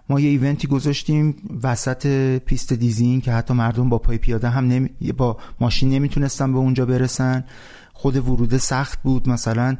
[0.09, 2.07] ما یه event ی گذاشتیم وسط
[2.39, 4.91] پیست دیزین که حتی مردم با پای پیاده هم نمی...
[5.17, 7.45] با ماشین نمی‌تونستن به اونجا برسن.
[7.93, 9.29] خود ورود سخت بود.
[9.29, 9.77] مثلا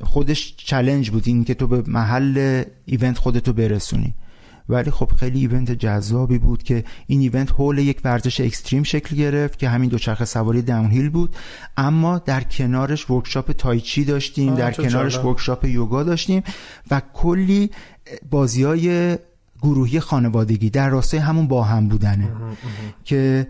[0.00, 4.14] خودش challenge بود این که تو به محل event خودتو برسونی.
[4.68, 9.58] ولی خب خیلی event جذابی بود که این event حول یک ورزش extreme شکل گرفت
[9.58, 11.36] که همین دوچرخه سواری downhill بود.
[11.76, 16.42] اما در کنارش workshop تایچی داشتیم در کنارش workshop یوگا داشتیم
[16.90, 17.70] و کلی
[18.30, 19.18] بازی های
[19.62, 22.28] گروهی خانوادگی در راستای همون با هم بودنه.
[23.04, 23.46] که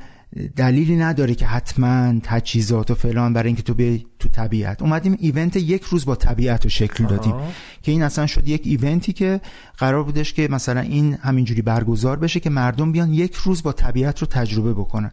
[0.57, 4.83] دلیلی نداره که حتما تجهیزات و فلان برای اینکه تو به تو طبیعت.
[4.83, 7.35] اومدیم ایونت یک روز با طبیعت رو شکل دادیم.
[7.83, 9.40] که این اصلا شد یک ایونتی که
[9.79, 14.18] قرار بودش که مثلا این همینجوری برگزار بشه که مردم بیان یک روز با طبیعت
[14.18, 15.12] رو تجربه بکنن.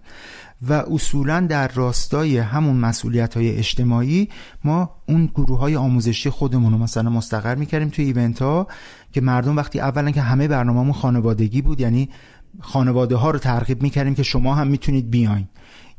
[0.62, 4.30] و اصولا در راستای همون مسئولیت های اجتماعی
[4.63, 8.67] ما اون گروه های آموزشی خودمون رو مثلا مستقر می‌کردیم توی ایونت ها
[9.12, 12.10] که مردم وقتی اولا که همه برنامهمون خانوادگی بود یعنی
[12.60, 15.48] خانواده ها رو ترغیب می‌کردیم که شما هم می‌تونید بیاین.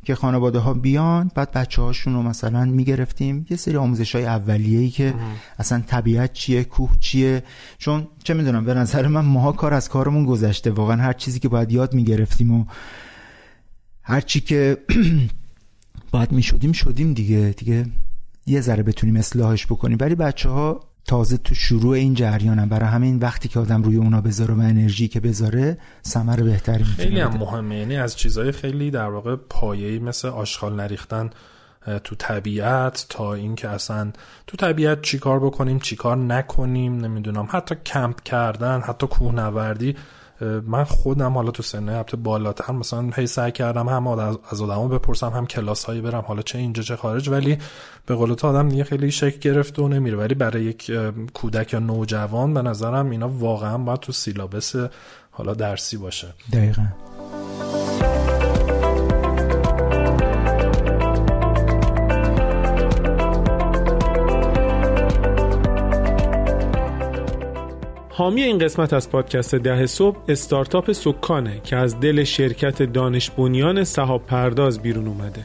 [0.03, 3.45] که خانواده ها بیان بعد بچه هاشون رو مثلا می‌گرفتیم.
[3.49, 5.13] یه سری آموزش های اولیه ای که
[5.59, 7.43] اصلا طبیعت چیه کوه چیه؟
[7.77, 10.71] چون چه می‌دونم به نظر من ماها کار از کارمون گذشته.
[10.71, 12.65] واقعا هر چیزی که باید یاد می‌گرفتیم و
[14.03, 14.77] هر چی که
[16.11, 17.53] باید می‌شدیم شدیم دیگه.
[17.57, 17.85] دیگه
[18.45, 19.97] یه ذره بتونیم اصلاحش بکنیم.
[20.01, 24.21] ولی بچه ها تازه تو شروع این جریانم برای همین وقتی که آدم روی اونا
[24.21, 27.77] بذاره و انرژی که بذاره ثمر بهتری خیلی هم مهمه.
[27.77, 31.29] یعنی از چیزهای خیلی در واقع پایه‌ای مثل آشغال نریختن
[32.03, 34.11] تو طبیعت تا اینکه اصلا
[34.47, 39.95] تو طبیعت چیکار بکنیم چیکار نکنیم نمی‌دونم حتی کمپ کردن حتی کوهنوردی.
[40.41, 45.29] من خودم حالا تو سنه هفته بالاتر مثلا هی سعی کردم هم از آدما بپرسم
[45.29, 47.57] هم کلاس هایی برم حالا چه اینجا چه خارج ولی
[48.05, 50.17] به قول تو آدم دیگه خیلی شک گرفت و نمیره.
[50.17, 50.91] ولی برای یک
[51.33, 54.75] کودک یا نوجوان به نظرم اینا واقعا باید تو سیلابس
[55.31, 56.27] حالا درسی باشه.
[56.53, 56.83] دقیقا.
[68.21, 73.83] حامی این قسمت از پادکست ده صبح استارتاپ سکانه که از دل شرکت دانش بنیان
[73.83, 75.43] صحاب پرداز بیرون اومده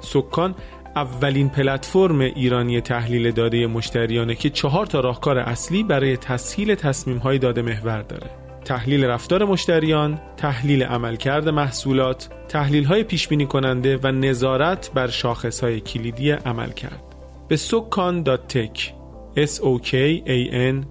[0.00, 0.54] سکان
[0.96, 7.38] اولین پلتفرم ایرانی تحلیل داده مشتریانه که چهار تا راهکار اصلی برای تسهیل تصمیم های
[7.38, 8.30] داده محور داره
[8.64, 15.60] تحلیل رفتار مشتریان، تحلیل عملکرد محصولات، تحلیل های پیش بینی کننده و نظارت بر شاخص
[15.60, 17.02] های کلیدی عملکرد.
[17.48, 19.03] به سکان.tech
[19.36, 20.84] sokan.tech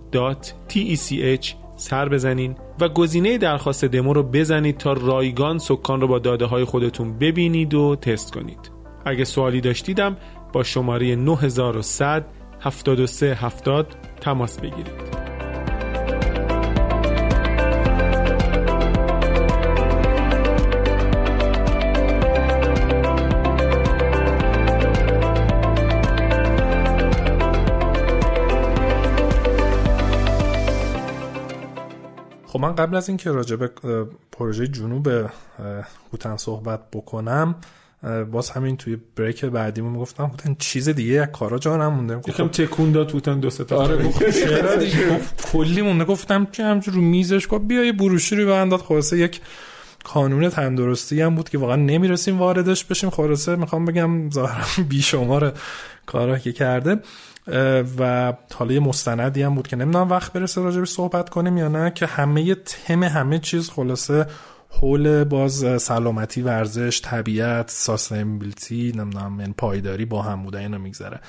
[1.75, 6.63] سر بزنین و گزینه درخواست دمو رو بزنید تا رایگان سکان رو با داده های
[6.63, 8.71] خودتون ببینید و تست کنید.
[9.05, 10.17] اگه سوالی داشتیدم
[10.53, 12.25] با شماره 9100
[12.59, 15.12] 7370 تماس بگیرید.
[32.63, 33.69] من قبل از اینکه راجع به
[34.31, 35.09] پروژه جنوب
[36.13, 37.55] هوتن صحبت بکنم
[38.31, 42.17] باز همین توی بریک بعدیمون می‌گفتم هوتن چیز دیگه یک کارا جا نمونده.
[42.27, 43.77] یکم تکون داد هوتن دو سه تا.
[43.77, 44.09] آره
[45.51, 46.05] کلی مونده.
[46.05, 49.41] گفتم که همجور رو میزش گفت بیا یه بروشوری به انداد خلاصه یک
[50.03, 53.09] کانون تندرستی هم بود که واقعا نمی‌رسیم واردش بشیم.
[53.09, 55.53] خلاصه می‌خوام بگم ظاهرا بیشمار
[56.05, 56.99] کارا که کرده.
[57.97, 61.91] و حالا مستندی هم بود که نمی‌دونم وقت برسه راجع به صحبت کنیم یا نه
[61.91, 64.25] که همه تم همه چیز خلاصه
[64.69, 71.19] حول باز سلامتی ورزش طبیعت ساستینبیلیتی نمی‌دونم یعنی پایداری با هم بوده اینا میگذره.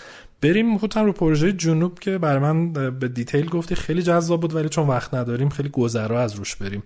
[0.40, 4.68] بریم خودتن رو پروژه جنوب که برای من به دیتیل گفتی خیلی جذاب بود ولی
[4.68, 6.83] چون وقت نداریم خیلی گذرا از روش بریم.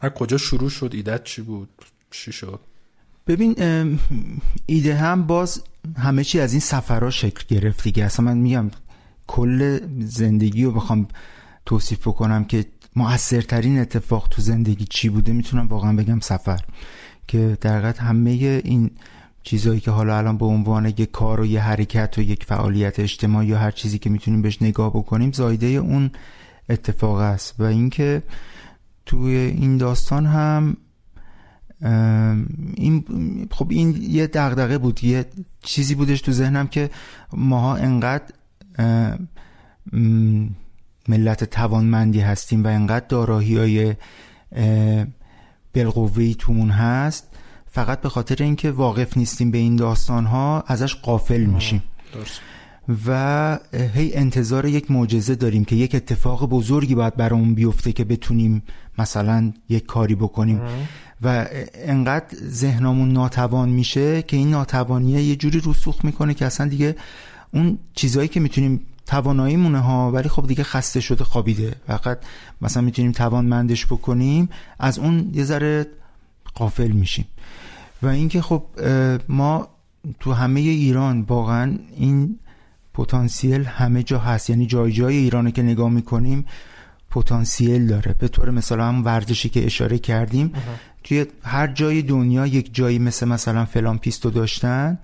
[0.00, 1.68] از کجا شروع شد؟ ایدت چی بود؟
[2.10, 2.60] چی شد؟
[3.26, 3.54] ببین
[4.66, 5.62] ایده هم باز
[5.96, 8.04] همه چی از این سفرها شکل گرفت دیگه.
[8.04, 8.70] اصلا من میگم
[9.26, 11.08] کل زندگی رو بخوام
[11.66, 12.64] توصیف بکنم که
[12.96, 16.60] موثرترین اتفاق تو زندگی چی بوده می‌تونم واقعا بگم سفر.
[17.28, 18.30] که در همه
[18.64, 18.90] این
[19.42, 23.48] چیزهایی که حالا الان به عنوان یک کار و یه حرکت و یک فعالیت اجتماعی
[23.48, 26.10] یا هر چیزی که می‌تونیم بهش نگاه بکنیم زایده اون
[26.68, 27.54] اتفاق است.
[27.58, 28.22] و اینکه
[29.06, 30.76] توی این داستان هم
[32.74, 33.04] این
[33.50, 35.24] خب این یه دغدغه بود یه
[35.62, 36.90] چیزی بودش تو ذهنم که
[37.32, 38.24] ماها انقدر
[41.08, 43.94] ملت توانمندی هستیم و انقدر داراهی های
[45.74, 47.28] بالقوهی تومون هست
[47.66, 51.82] فقط به خاطر اینکه واقف نیستیم به این داستان ها ازش قافل میشیم.
[53.06, 53.58] و
[53.94, 58.62] هی انتظار یک معجزه داریم که یک اتفاق بزرگی باید برامون بیفته که بتونیم
[58.98, 60.60] مثلا یک کاری بکنیم.
[61.22, 66.96] و انقدر ذهنمون ناتوان میشه که این ناتوانیه یه جوری رسوخ می‌کنه که اصلا دیگه
[67.54, 71.74] اون چیزهایی که می‌تونیم توانایی مونه ها ولی خب دیگه خسته شده خوابیده.
[71.86, 72.18] فقط
[72.62, 75.86] مثلا می‌تونیم توانمندش بکنیم از اون یه ذره
[76.54, 77.24] قافل میشیم.
[78.02, 78.62] و اینکه خب
[79.28, 79.68] ما
[80.20, 82.38] تو همه ایران واقعا این
[82.94, 84.50] پتانسیل همه جا هست.
[84.50, 86.46] یعنی جای جای ایرانه که نگاه می‌کنیم
[87.10, 88.14] پتانسیل داره.
[88.18, 90.52] به طور مثال هم ورزشی که اشاره کردیم
[91.04, 94.98] توی هر جای دنیا یک جایی مثل مثلا فلان پیستو داشتن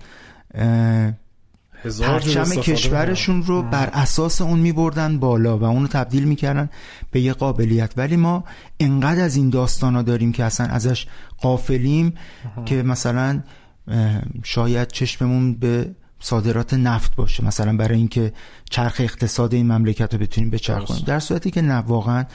[1.83, 6.69] پرچم کشورشون رو بر اساس اون می بردن بالا و اونو تبدیل می‌کردن
[7.11, 7.93] به یه قابلیت.
[7.97, 8.43] ولی ما
[8.79, 11.07] انقدر از این داستان ها داریم که اصلا ازش
[11.37, 12.13] قافلیم
[12.65, 13.41] که مثلا
[14.43, 17.45] شاید چشممون به صادرات نفت باشه.
[17.45, 18.33] مثلا برای اینکه
[18.69, 21.03] چرخ اقتصاد این مملکت رو بتونیم بچرخونیم.
[21.05, 22.25] در صورتی که نه واقعا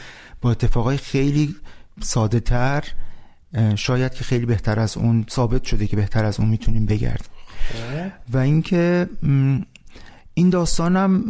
[0.40, 1.54] با اتفاقای خیلی
[2.02, 2.84] ساده تر
[3.76, 7.30] شاید که خیلی بهتر از اون ثابت شده که بهتر از اون می‌تونیم بگردیم.
[8.32, 9.08] و اینکه
[10.34, 11.24] این داستانم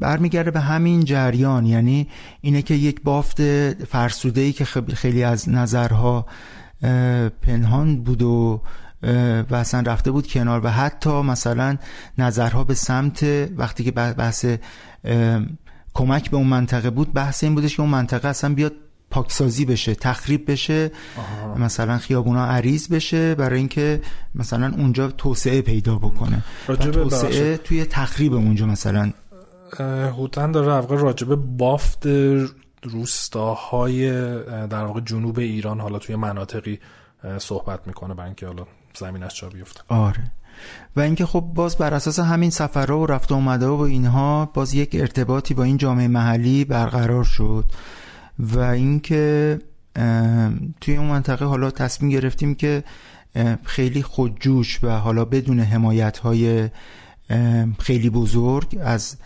[0.00, 1.66] برمیگرده به همین جریان.
[1.66, 2.08] یعنی
[2.40, 3.42] اینه که یک بافت
[3.84, 6.26] فرسوده ای که خیلی از نظرها
[7.42, 8.62] پنهان بود و
[9.50, 11.76] و اصلا رفته بود کنار و حتی مثلا
[12.18, 13.22] نظرها به سمت
[13.56, 14.46] وقتی که بحث
[15.94, 18.72] کمک به اون منطقه بود بحث این بودش که اون منطقه اصلا بیاد
[19.12, 21.54] پاکسازی بشه تخریب بشه آها.
[21.54, 24.00] مثلا خیابونا عریض بشه برای اینکه
[24.34, 26.42] مثلا اونجا توسعه پیدا بکنه.
[26.66, 29.12] توسعه توی تخریب اونجا مثلا.
[30.18, 32.06] هوتن داره واقع راجب بافت
[32.82, 34.10] روستاهای
[34.66, 36.78] در واقع جنوب ایران حالا توی مناطقی
[37.38, 38.66] صحبت می‌کنه برای اینکه حالا
[38.98, 39.80] زمینش جا بیفته.
[39.88, 40.32] آره.
[40.96, 44.90] و اینکه خب باز بر اساس همین سفرها و رفت اومده و اینها باز یک
[45.00, 47.64] ارتباطی با این جامعه محلی برقرار شد.
[48.42, 49.58] و اینکه
[50.80, 52.84] توی اون منطقه حالا تصمیم گرفتیم که
[53.64, 56.68] خیلی خودجوش و حالا بدون حمایت های
[57.78, 59.16] خیلی بزرگ از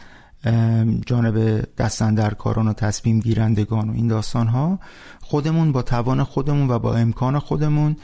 [1.06, 4.78] جانب دستندرکاران و تصمیم گیرندگان و این داستان ها
[5.20, 7.96] خودمون با توان خودمون و با امکان خودمون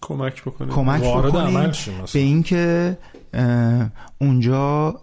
[0.00, 0.72] کمک بکنیم.
[0.72, 1.72] کمک بکنیم
[2.12, 2.98] به اینکه
[4.18, 5.00] اونجا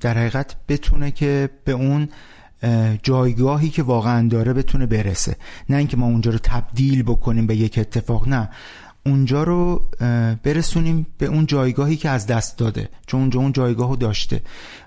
[0.00, 2.08] در حقیقت بتونه که به اون
[3.02, 5.36] جایگاهی که واقعا داره بتونه برسه.
[5.68, 8.48] نه اینکه ما اونجا رو تبدیل بکنیم به یک اتفاق نه.
[9.06, 9.82] اونجا رو
[10.42, 14.40] برسونیم به اون جایگاهی که از دست داده چون اونجا اون جایگاه رو داشته.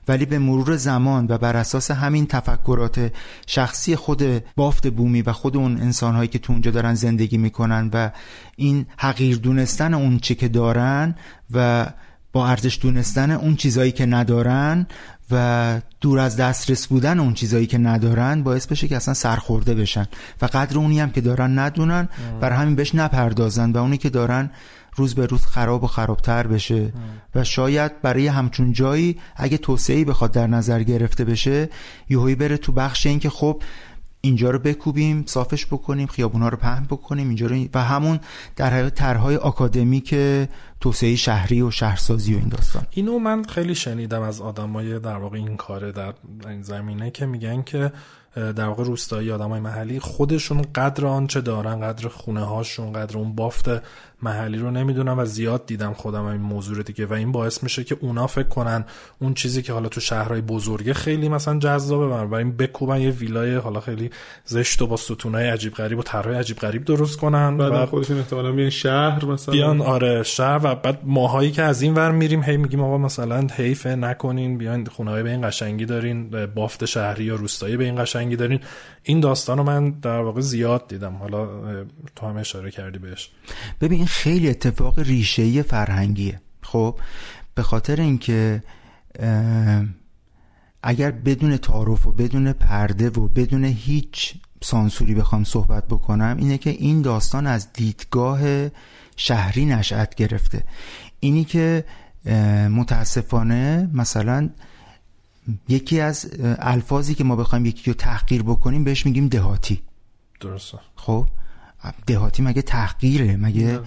[0.08, 3.12] ولی به مرور زمان و بر اساس همین تفکرات
[3.48, 8.12] شخصی خود بافت بومی و خود اون انسانهایی که تو اونجا دارن زندگی می‌کنن و
[8.56, 11.16] این حقیر دونستن اون چی که دارن
[11.52, 11.88] و
[12.34, 14.88] با ارزش دونستن اون چیزایی که ندارن
[15.32, 20.06] و دور از دسترس بودن اون چیزایی که ندارن باعث بشه که اصلا سرخورده بشن.
[20.42, 22.10] و قدر اونی هم که دارن ندونن
[22.42, 24.52] بر همین بهش نپردازن و اونی که دارن
[24.96, 26.94] روز به روز خراب و خرابتر بشه.
[27.36, 31.70] و شاید برای همچون جایی اگه توسعه بخواد در نظر گرفته بشه
[32.10, 33.62] یهویی بره تو بخش این که خب
[34.26, 38.20] اینجا رو بکوبیم صافش بکنیم خیابونا رو پهن بکنیم اینجا رو و همون
[38.56, 40.16] در حقیقت طرحهای آکادمیک
[40.80, 42.84] توسعه شهری و شهرسازی و این داستان.
[42.92, 46.14] اینو من خیلی شنیدم از آدمای در واقع این کاره در
[46.48, 47.92] این زمینه که میگن که
[48.36, 53.70] در واقع روستایی آدمای محلی خودشون قدر آنچه دارن قدر خونه هاشون قدر اون بافت
[54.22, 57.97] محلی رو نمی‌دونم و زیاد دیدم خودم این موضوع دیگه و این باعث میشه که
[58.01, 58.86] اونا فکر کنن
[59.20, 63.80] اون چیزی که حالا تو شهرهای بزرگه خیلی مثلا جذابه بنابراین بکوبن یه ویلای حالا
[63.80, 64.09] خیلی
[64.45, 68.18] زشت و با ستونای عجیب غریب و طرحهای عجیب غریب درست کنن بعد و خودشون
[68.18, 69.53] احتمالاً بیان شهر مثلا.
[69.53, 73.47] بیان آره شهر و بعد ماهایی که از این ور میریم هی میگیم آقا مثلا
[73.53, 78.36] حیفه نکنین بیان خونه به این قشنگی دارین بافت شهری یا روستایی به این قشنگی
[78.36, 78.59] دارین.
[79.03, 81.13] این داستان رو من در واقع زیاد دیدم.
[81.13, 81.47] حالا
[82.16, 83.30] تو هم اشاره کردی بهش.
[83.82, 86.41] ببین این خیلی اتفاق ریشه‌ای فرهنگیه.
[86.62, 86.99] خب
[87.56, 88.64] به خاطر اینکه
[90.84, 96.70] اگر بدون تعارف و بدون پرده و بدون هیچ سانسوری بخوام صحبت بکنم اینه که
[96.70, 98.70] این داستان از دیدگاه
[99.16, 100.64] شهری نشأت گرفته.
[101.20, 101.86] اینی که
[102.70, 104.49] متاسفانه مثلا
[105.68, 109.82] یکی از الفاظی که ما بخوایم یکی رو تحقیر بکنیم بهش میگیم دهاتی.
[110.39, 110.78] درسته.
[110.95, 111.28] خب؟
[112.08, 113.80] دهاتی مگه تحقیره؟ مگه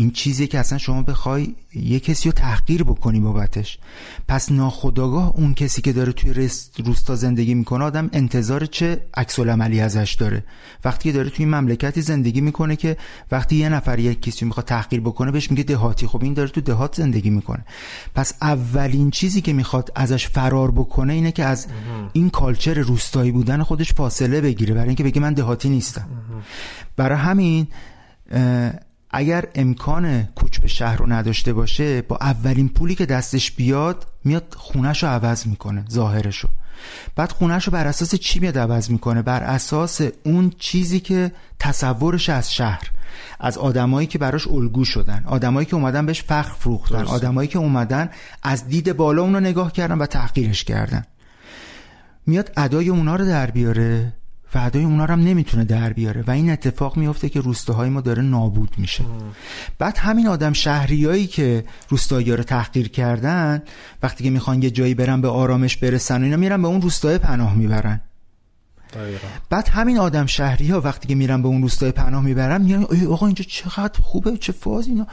[0.00, 3.78] این چیزی که اصلا شما بخوای یه کسی رو تحقیر بکنی بابتش.
[4.28, 6.48] پس ناخداگاه اون کسی که داره توی
[6.84, 10.44] روستا زندگی می‌کنه آدم انتظار چه عکس عملی ازش داره؟
[10.84, 12.96] وقتی که داره توی مملکتی زندگی می‌کنه که
[13.30, 16.06] وقتی یه نفر یک کسی می‌خواد تحقیر بکنه بهش میگه دهاتی.
[16.06, 17.64] خب این داره تو دهات زندگی می‌کنه.
[18.14, 21.66] پس اولین چیزی که می‌خواد ازش فرار بکنه اینه که از
[22.12, 24.74] این کالچر روستایی بودن خودش فاصله بگیره.
[24.74, 26.08] برای اینکه بگه من دهاتی نیستم.
[26.96, 27.66] برای همین
[29.10, 34.54] اگر امکان کوچ به شهر رو نداشته باشه با اولین پولی که دستش بیاد میاد
[34.56, 36.48] خونش رو عوض می‌کنه ظاهرش رو
[37.16, 42.28] بعد خونش رو بر اساس چی میاد عوض می‌کنه؟ بر اساس اون چیزی که تصورش
[42.28, 42.90] از شهر
[43.40, 48.10] از آدمایی که براش الگو شدن آدمایی که اومدن بهش فخر فروختن آدمایی که اومدن
[48.42, 51.04] از دید بالا اون رو نگاه کردن و تحقیرش کردن.
[52.26, 54.12] میاد ادای اونا رو در بیاره.
[54.52, 56.24] فدای اونا رو هم نمی‌تونه در بیاره.
[56.26, 59.04] و این اتفاق میفته که روستاهای ما داره نابود میشه.
[59.78, 63.62] بعد همین آدم شهریایی که روستایی رو تحقیر کردن
[64.02, 67.18] وقتی که می‌خوان یه جایی برن به آرامش برسن و اینا میرن به اون روستای
[67.18, 68.00] پناه می‌برن.
[69.50, 73.26] بعد همین آدم شهری ها وقتی که میرن به اون روستای پناه می‌برن میگن آقا
[73.26, 75.06] اینجا چقدر خوبه چه فاز اینا.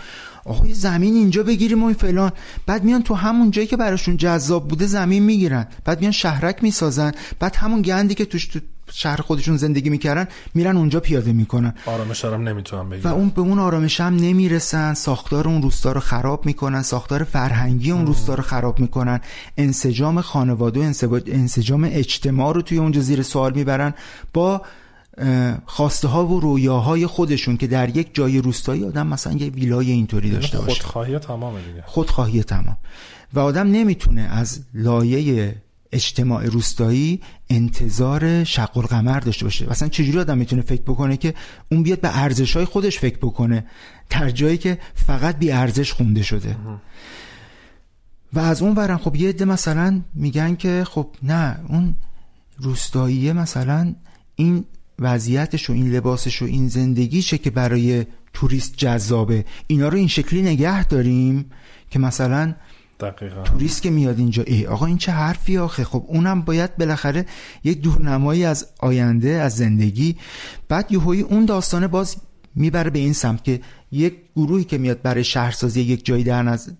[0.46, 2.32] آقا زمین اینجا بگیریم و فلان.
[2.66, 5.68] بعد میان تو همون جایی که براشون جذاب بوده زمین می‌گیرن.
[5.86, 7.12] بعد میان شهرک می‌سازن.
[7.40, 8.60] بعد همون گندی که توش تو
[8.92, 11.74] شهر خودشون زندگی می‌کردن میرن اونجا پیاده می‌کنن.
[11.86, 13.12] آرامش هم نمی‌تونن بگیرن.
[13.12, 14.94] و اون به اون آرامش هم نمی‌رسن.
[14.94, 16.82] ساختار اون روستا رو خراب می‌کنن.
[16.82, 19.20] ساختار فرهنگی اون روستا رو خراب می‌کنن.
[19.58, 23.94] انسجام خانواده و انسجام اجتماع رو توی اونجا زیر سوال می‌برن.
[24.34, 24.62] با
[25.66, 30.32] خواسته ها و رویاهای خودشون که در یک جای روستایی آدم مثلا یه ویلای اینطوری
[30.32, 30.82] داشته باشه.
[30.82, 31.84] خودخواهی تمام دیگه.
[31.86, 32.78] خودخواهی تمام.
[33.34, 35.56] و آدم نمی‌تونه از لایه
[35.92, 39.70] اجتماع روستایی انتظار شق القمر داشته باشه.
[39.70, 41.34] مثلا چجوری آدم می‌تونه فکر بکنه که
[41.72, 43.66] اون بیاد به ارزش های خودش فکر بکنه
[44.10, 46.56] در جایی که فقط بی ارزش خونده شده؟
[48.34, 51.96] و از اون برم خب یه عده مثلا میگن که خب نه اون
[52.58, 53.96] روستاییه مثلا
[54.36, 54.66] این
[55.00, 59.46] وضعیتش و این لباسش و این زندگیشه که برای توریست جذابه.
[59.68, 61.46] اینا رو این شکلی نگه داریم
[61.90, 62.54] که مثلا
[63.00, 63.44] دقیقا.
[63.44, 67.26] توریست که میاد اینجا ای آقا این چه حرفی آخه خب اونم باید بالاخره
[67.64, 70.16] یک دورنمایی از آینده از زندگی
[70.68, 72.16] بعد یهویی اون داستانه باز
[72.56, 76.72] می‌بره به این سمت که یک گروهی که میاد برای شهرسازی یک جایی در نظر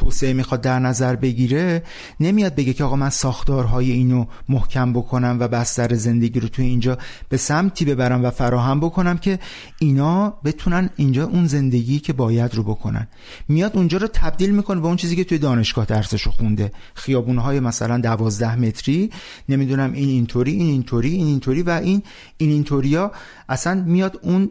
[0.00, 1.82] توسعه می‌خواد در نظر بگیره
[2.20, 6.98] نمیاد بگه که آقا من ساختارهای اینو محکم بکنم و بستر زندگی رو توی اینجا
[7.28, 9.38] به سمتی ببرم و فراهم بکنم که
[9.78, 13.08] اینا بتونن اینجا اون زندگی که باید رو بکنن.
[13.48, 16.72] میاد اونجا رو تبدیل می‌کنه به اون چیزی که توی دانشگاه درسش رو خونده.
[16.94, 19.10] خیابونهای مثلا دوازده متری
[19.48, 22.02] نمی‌دونم این اینطوری این اینطوری این اینطوری و این
[22.36, 23.12] این اینطوریا.
[23.48, 24.50] اصلا میاد اون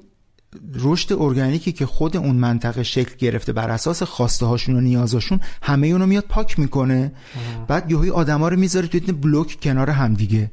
[0.74, 5.88] رشد ارگانیکی که خود اون منطقه شکل گرفته بر اساس خواسته هاشون و نیازاشون همه
[5.88, 7.12] اونو میاد پاک می‌کنه.
[7.68, 10.52] بعد یهوی آدما رو می‌ذاره توی بلوک کنار همدیگه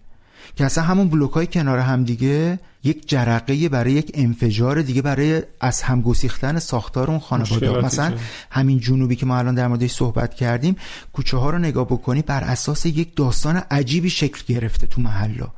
[0.57, 5.83] که اصلا همون بلوک های کنار همدیگه یک جرقه برای یک انفجار دیگه برای از
[5.83, 7.71] هم گسیختن ساختار اون خانواده.
[7.71, 8.15] مثلا
[8.51, 10.77] همین جنوبی که ما الان در موردش صحبت کردیم
[11.13, 15.49] کوچه ها رو نگاه بکنی بر اساس یک داستان عجیبی شکل گرفته تو محلا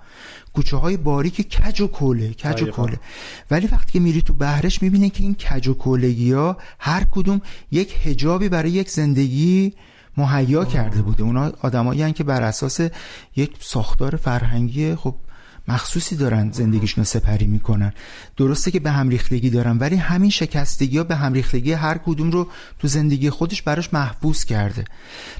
[0.52, 3.00] کوچه های باریک کج و کوله کج و کوله
[3.50, 7.40] ولی وقتی که میری تو بهرش می‌بینی که این کج و کولگی ها هر کدوم
[7.70, 9.72] یک هجابی برای یک زندگی
[10.16, 11.22] مهیا کرده بوده.
[11.22, 12.80] اونا آدمایی که بر اساس
[13.36, 15.14] یک ساختار فرهنگی خب
[15.68, 17.92] مخصوصی دارن زندگیشون رو سپری می‌کنن.
[18.36, 22.30] درسته که به هم ریختگی دارن ولی همین شکستگی ها به هم ریختگی هر کدوم
[22.30, 22.48] رو
[22.78, 24.84] تو زندگی خودش براش محفوظ کرده.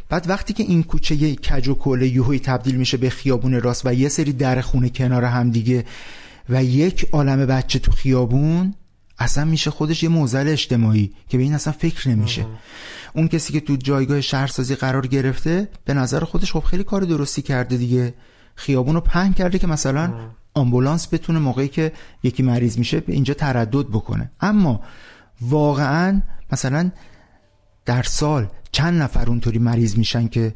[0.09, 3.87] بعد وقتی که این کوچه یه کج و کوله یوهی تبدیل میشه به خیابون راست
[3.87, 5.85] و یه سری در خونه کنار هم دیگه
[6.49, 8.74] و یک عالم بچه تو خیابون
[9.18, 12.47] اصلا میشه خودش یه موزل اجتماعی که به این اصلا فکر نمیشه.
[13.14, 17.43] اون کسی که تو جایگاه شهرسازی قرار گرفته به نظر خودش خب خیلی کار درستی
[17.43, 18.14] کرده دیگه.
[18.59, 20.12] خیابون رو پهن کرده که مثلا
[20.54, 21.92] آمبولانس بتونه موقعی که
[22.22, 24.30] یکی مریض میشه به اینجا تردد بکنه.
[24.40, 24.80] اما
[25.40, 26.90] واقعا مثلا
[27.84, 30.54] در سال چند نفر اونطوری مریض میشن که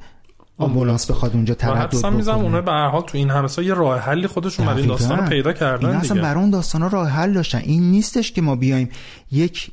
[0.58, 3.98] آمبولانس بخواد اونجا تردد بکنه؟ می‌زنم اونها به هر حال تو این همسا یه راه
[3.98, 7.32] حلی خودشون برای این داستان رو پیدا کردن این اصلا برای اون داستان راه حل
[7.32, 7.58] داشتن.
[7.58, 8.88] این نیستش که ما بیایم
[9.30, 9.70] یک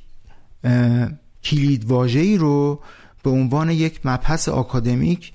[1.43, 2.79] کلید واژه‌ای رو
[3.23, 5.33] به عنوان یک مبحث آکادمیک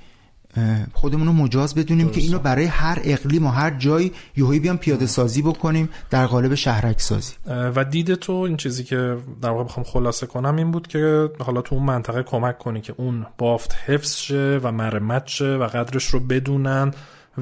[0.93, 5.07] خودمون رو مجاز بدونیم که اینو برای هر اقلیم و هر جایی یوهی بیام پیاده
[5.07, 7.33] سازی بکنیم در قالب شهرک سازی.
[7.47, 11.63] و دید تو این چیزی که در واقع بخوام خلاصه کنم این بود که حالا
[11.63, 16.05] تو اون منطقه کمک کنی که اون بافت حفظ شه و مرمت شه و قدرش
[16.05, 16.91] رو بدونن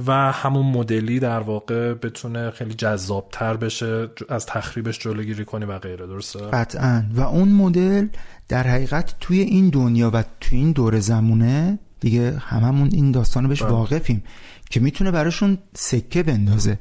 [0.06, 6.06] و همون مدلی در واقع بتونه خیلی جذابتر بشه از تخریبش جلوگیری کنی و غیره.
[6.06, 7.04] درسته؟ قطعا.
[7.14, 8.08] و اون مدل
[8.48, 13.62] در حقیقت توی این دنیا و توی این دور زمونه دیگه هممون این داستانو بهش
[13.62, 13.70] بله.
[13.72, 14.22] واقفیم
[14.70, 16.78] که می‌تونه براشون سکه بندازه.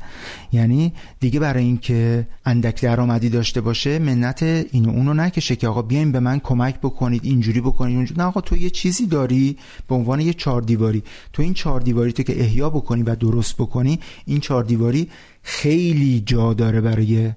[0.52, 6.12] یعنی دیگه برای اینکه اندک درآمدی داشته باشه منت اینو اونو نکشه که آقا بیاین
[6.12, 8.20] به من کمک بکنید اینجوری بکنید اونجوری.
[8.20, 9.58] نه آقا تو یه چیزی داری
[9.88, 11.04] به عنوان یه چهار دیواری
[11.34, 15.10] تو این چهار دیواری تو که احیا بکنی و درست بکنی این چهار دیواری
[15.44, 17.32] خیلی جا داره برای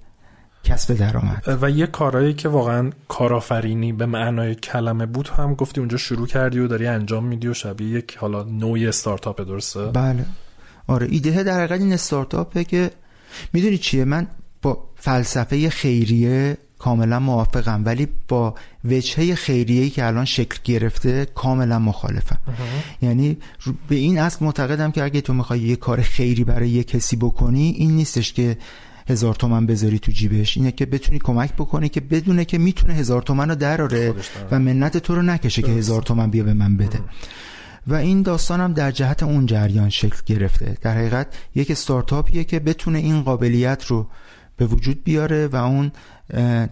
[0.64, 1.58] کسب درآمد.
[1.62, 6.58] و یه کارهایی که واقعا کارآفرینی به معنای کلمه بود هم گفتی اونجا شروع کردی
[6.58, 10.24] و داری انجام میدی و شبیه یک حالا نوعی استارتاپ درسته؟ بله.
[10.86, 12.90] آره ایده در حقیقت این استارتاپه که
[13.52, 14.26] می‌دونی چیه؟ من
[14.62, 18.54] با فلسفه خیریه کاملا موافقم ولی با
[18.84, 22.38] وجهه خیریه‌ای که الان شکل گرفته کاملا مخالفم.
[23.02, 23.36] یعنی
[23.88, 27.74] به این اصل معتقدم که اگه تو می‌خوای یه کار خیری برای یه کسی بکنی
[27.78, 28.56] این نیستش که
[29.08, 30.56] هزار تومن بذاری تو جیبش.
[30.56, 34.14] اینه که بتونی کمک بکنی که بدونه که می‌تونه هزار تومن رو دراره
[34.50, 37.00] و منت تو رو نکشه که هزار تومن بیا به من بده.
[37.86, 40.76] و این داستان هم در جهت اون جریان شکل گرفته.
[40.82, 44.06] در حقیقت یک استارتاپیه که بتونه این قابلیت رو
[44.56, 45.92] به وجود بیاره و اون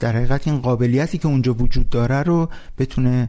[0.01, 3.29] در حقیقت این قابلیتی که اونجا وجود داره رو بتونه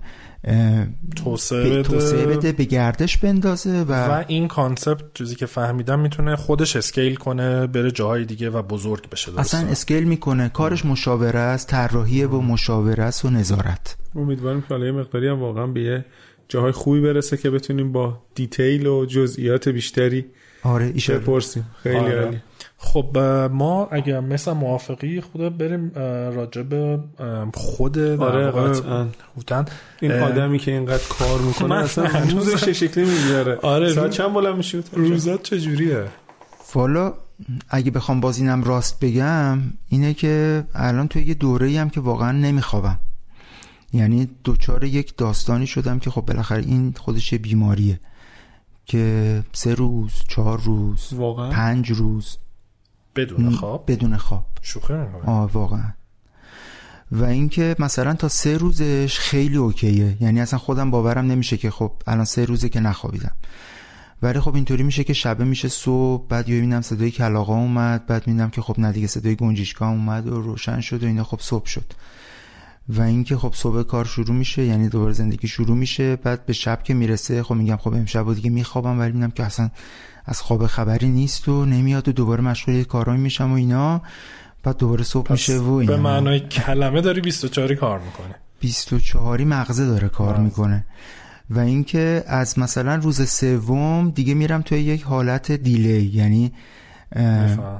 [1.16, 2.26] توسعه بده.
[2.26, 7.68] بده به گردش بندازه و و این concept چیزی که فهمیدم می‌تونه خودش scale کنه
[7.68, 9.58] بره جاهای دیگه و بزرگ بشه درسته.
[9.58, 14.92] اصلا scale می‌کنه کارش مشاوره است طراحی و مشاوره است و نظارت امیدوارم که حالا
[14.92, 16.06] مقداری هم واقعا به یه
[16.48, 20.26] جاهای خوبی برسه که بتونیم با detail و جزئیات بیشتری
[20.64, 22.44] آره بپرسیم خیلی آره.
[22.84, 23.18] خب
[23.52, 25.92] ما اگه مثل موافقی خود بریم
[26.36, 27.00] راجع به
[27.54, 28.72] خود آره
[29.36, 29.66] هوتن
[30.02, 34.84] این آدمی که اینقدر کار می‌کنه اصلا روزش شکلی می‌گذاره آره ساعت چند بلند میشه
[34.92, 36.06] روزات چجوریه؟
[36.76, 37.14] والا
[37.70, 39.60] اگه بخوام باز اینم راست بگم
[39.90, 43.00] اینه که الان توی یه دوره هم که واقعا نمیخوابم.
[43.94, 48.00] یعنی دوچار یک داستانی شدم که خب بالاخره این خودش یه بیماریه.
[48.86, 52.38] که سه روز چهار روز واقعا؟ پنج روز
[53.16, 53.92] بدون خواب.
[53.92, 54.46] بدون خواب.
[54.62, 54.94] شوخی
[55.26, 55.94] آه واقعا.
[57.12, 60.18] و اینکه مثلا تا سه روزش خیلی اوکیه.
[60.22, 63.32] یعنی اصلا خودم باورم نمیشه که خب الان سه روزه که نخوابیدم.
[64.22, 68.28] ولی خب اینطوری میشه که شبه میشه صبح بعد یه می‌بینم صدای کلاغا اومد بعد
[68.28, 71.24] می‌بینم که خب ندیگه صدای گنجیشکا اومد و روشن شد و اینا.
[71.24, 71.94] خب صبح شد.
[72.90, 76.84] و اینکه خب صبح کار شروع میشه یعنی دوباره زندگی شروع میشه بعد به شب
[76.84, 79.70] که می‌رسه خب میگم خب امشب دیگه میخوابم ولی می‌بینم که اصلا
[80.26, 84.02] از خواب خبری نیست و نمیاد و دوباره مشغول کارایی میشم و اینا.
[84.64, 85.96] بعد دوباره صبح میشه و اینا.
[85.96, 90.86] به معنای کلمه داری 24 کار می‌کنه 24 مغزه داره کار می‌کنه.
[91.50, 96.52] و اینکه از مثلا روز سوم دیگه میرم توی یک حالت دیلی یعنی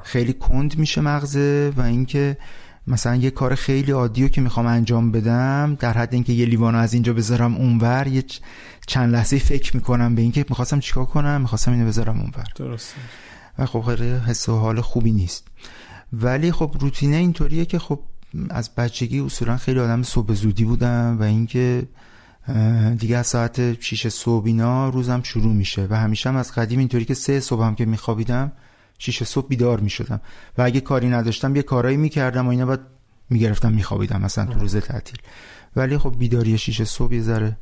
[0.04, 2.38] خیلی کند میشه مغزه و اینکه
[2.88, 6.78] مثلا یه کار خیلی عادی رو که می‌خوام انجام بدم در حد اینکه یه لیوانو
[6.78, 8.24] از اینجا بذارم اونور یه
[8.88, 12.96] چند لحظه فکر می‌کنم به اینکه می‌خواستم چیکار کنم می‌خواستم اینو بذارم اونور درسته.
[13.60, 15.48] و خب خیلی حس و حال خوبی نیست.
[16.14, 18.00] ولی خب روتینه اینطوریه که خب
[18.50, 21.88] از بچگی اصولا خیلی آدم صبح زودی بودم و اینکه
[23.00, 27.06] دیگه از ساعت 6 صبح اینا روزم شروع میشه و همیشه هم از قدیم اینطوری
[27.06, 28.52] که سه صبح هم که میخوابیدم
[29.00, 30.22] شیش صبح بیدار می شدم
[30.58, 32.80] و اگه کاری نداشتم یه کارایی می کردم و اینا بعد
[33.30, 35.18] می گرفتم می خوابیدم مثلا تو روز تعطیل.
[35.76, 37.58] ولی خب بیداری شیش صبح یه ذره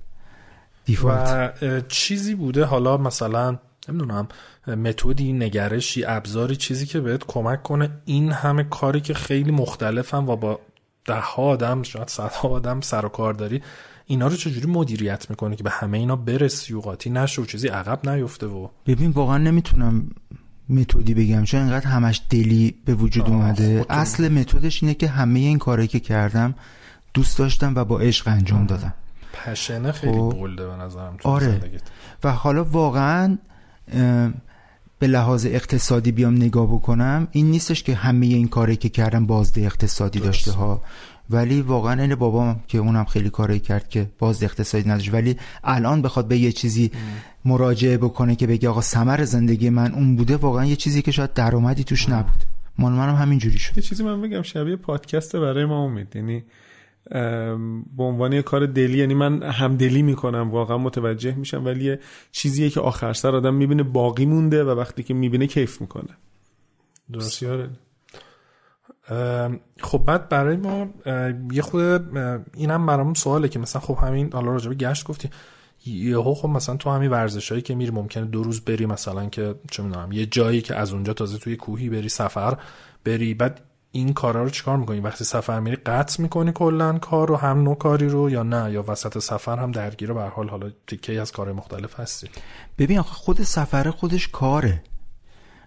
[1.03, 1.51] و
[1.87, 3.57] چیزی بوده حالا مثلا
[3.89, 4.27] نمی‌دونم
[4.67, 10.35] متدی نگرشی ابزاری چیزی که بهت کمک کنه این همه کاری که خیلی مختلفن و
[10.35, 10.59] با
[11.05, 13.61] ده ها آدم شاید صد آدم سر و کار داری
[14.05, 17.67] اینا رو چجوری مدیریت می‌کنه که به همه اینا برسی و قاطی نشه و چیزی
[17.67, 20.09] عقب نیفته و ببین واقعا نمی‌تونم
[20.69, 23.85] متدی بگم چون اینقدر همش دلی به وجود اومده.
[23.89, 26.55] اصل متدش اینه که همه این کاری که کردم
[27.13, 28.93] دوست داشتم و با عشق انجام دادم.
[29.45, 30.29] پشنه خیلی خب.
[30.29, 31.45] بولده به نظرم تو آره.
[31.45, 31.81] زندگیت.
[32.23, 33.37] و حالا واقعا
[34.99, 39.61] به لحاظ اقتصادی بیام نگاه بکنم این نیستش که همه این کاری که کردم بازده
[39.61, 40.45] اقتصادی درسته.
[40.45, 40.81] داشته ها
[41.29, 46.01] ولی واقعا این بابام که اونم خیلی کاری کرد که بازده اقتصادی نداشت ولی الان
[46.01, 46.91] بخواد به یه چیزی
[47.45, 51.33] مراجعه بکنه که بگه آقا ثمر زندگی من اون بوده واقعا یه چیزی که شاید
[51.33, 52.43] درآمدی توش نبود
[52.77, 56.43] مال منم همین جوری شد یه چیزی من بگم شبیه پادکست برای ما امید یعنی
[57.97, 61.99] به عنوان یه کار دلی یعنی من همدلی می‌کنم واقعا متوجه میشم ولی یه
[62.31, 66.17] چیزیه که آخر سر آدم می‌بینه باقی مونده و وقتی که می‌بینه کیف می‌کنه.
[69.09, 70.89] ام، خب بعد برای ما
[71.51, 72.17] یه خود
[72.55, 75.29] اینم برامون سواله که مثلا خب همین حالا راجع به گشت گفتی.
[75.85, 79.83] یهو خب مثلا تو همین ورزشایی که میری ممکنه دو روز بری مثلا که چه
[79.83, 82.57] می‌دونم یه جایی که از اونجا تازه توی کوهی بری سفر
[83.03, 83.61] بری بعد
[83.91, 87.75] این کارا رو چیکار می‌کنی؟ وقتی سفر میری قطع می‌کنی کلا کار رو هم نوع
[87.75, 91.51] کاری رو یا نه؟ یا وسط سفر هم درگیر به حال حالا تیکه از کار
[91.51, 92.29] مختلف هستی.
[92.77, 94.83] ببین آخه خود سفر خودش کاره.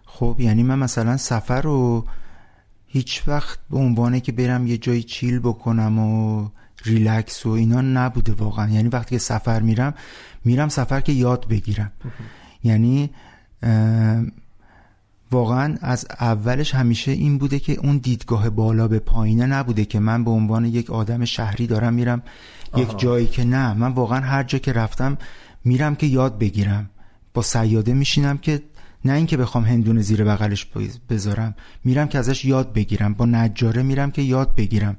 [0.05, 2.05] خب یعنی من مثلا سفر رو
[2.87, 6.49] هیچ وقت به عنوانه که برم یه جایی چیل بکنم و
[6.85, 8.71] ریلکس و اینا نبوده واقعا.
[8.71, 9.95] یعنی وقتی که سفر میرم
[10.45, 11.93] میرم سفر که یاد بگیرم.
[12.65, 13.11] یعنی
[15.35, 20.25] واقعا از اولش همیشه این بوده که اون دیدگاه بالا به پایینه نبوده که من
[20.25, 22.23] به عنوان یک آدم شهری دارم میرم
[22.77, 23.75] یک جایی که نه.
[23.75, 25.19] من واقعا هر جا که رفتم
[25.65, 26.91] میرم که یاد بگیرم.
[27.35, 28.63] با سیاده میشینم که
[29.05, 30.67] نه اینکه بخوام هندونه زیر بغلش
[31.11, 31.55] بذارم.
[31.85, 33.15] میرم که ازش یاد بگیرم.
[33.15, 34.97] با نجاره میرم که یاد بگیرم.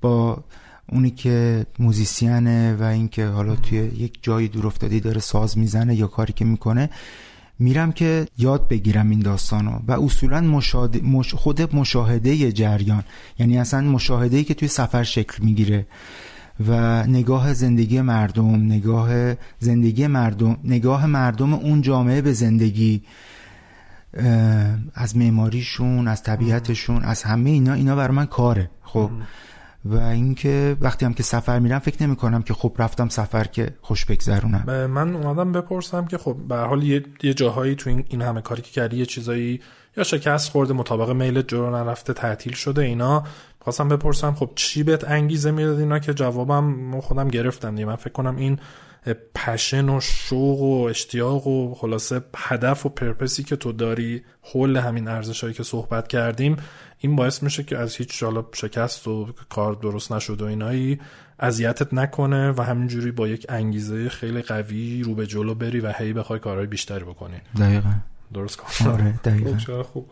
[0.00, 0.44] با
[0.92, 6.06] اونی که موزیسینه و اینکه حالا توی یک جایی دور افتادی داره ساز می‌زنه یا
[6.06, 6.90] کاری که می‌کنه
[7.58, 13.04] میرم که یاد بگیرم این داستانو و اصولا مشاهده مش خود مشاهده جریان.
[13.38, 15.86] یعنی اصلا مشاهده که توی سفر شکل می‌گیره
[16.68, 23.02] و نگاه زندگی مردم نگاه زندگی مردم نگاه مردم اون جامعه به زندگی
[24.94, 28.70] از معماریشون از طبیعتشون از همه اینا اینا بر من کاره.
[28.82, 29.10] خب.
[29.84, 33.70] و اینکه وقتی هم که سفر میرم فکر نمی کنم که خب رفتم سفر که
[33.80, 34.88] خوش بگذرونم.
[34.90, 38.96] من اومدم بپرسم که خب به حال یه, جاهایی تو این, همه کاری که کردی
[38.96, 39.60] یه چیزایی
[39.96, 43.24] یا شکست خورده مطابق میل جلو نرفته تعطیل شده اینا.
[43.60, 47.86] خواستم بپرسم خب چی بهت انگیزه می‌داد اینا که جوابم خودم گرفتم دیگه.
[47.86, 48.58] من فکر کنم این
[49.34, 55.08] پشن و شوق و اشتیاق و خلاصه هدف و پرپسی که تو داری حول همین
[55.08, 56.56] ارزش هایی که صحبت کردیم
[56.98, 61.00] این باعث میشه که از هیچ جالا شکست و کار درست نشد و اینایی
[61.40, 66.12] اذیتت نکنه و همینجوری با یک انگیزه خیلی قوی رو به جلو بری و هی
[66.12, 67.36] بخوای کارهای بیشتری بکنی.
[67.58, 67.90] دقیقا.
[68.34, 68.90] درست کن.
[68.90, 69.82] آره دقیقا.
[69.82, 70.10] خوب.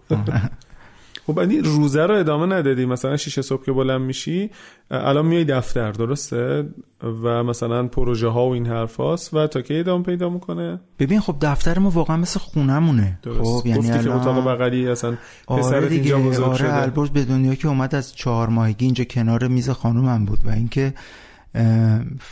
[1.27, 2.87] خب این روزه رو ادامه ندادی.
[2.87, 4.51] مثلا شیشه صبح که بلند میشی
[4.91, 6.69] الان میای دفتر درسته؟
[7.03, 11.21] و مثلا پروژه ها و این حرف هاست و تا که ادامه پیدا می‌کنه؟ ببین
[11.21, 13.41] خب دفتر ما واقعا مثل خونمونه درست.
[13.41, 14.05] خب یعنی الان...
[14.05, 15.17] که اتاق بغلی اصلا
[15.47, 16.75] آره دیگه اینجا بزرگ آره شده.
[16.75, 20.95] البرز به دنیا که اومد از چهار ماهگی اینجا کنار میز خانومم بود و اینکه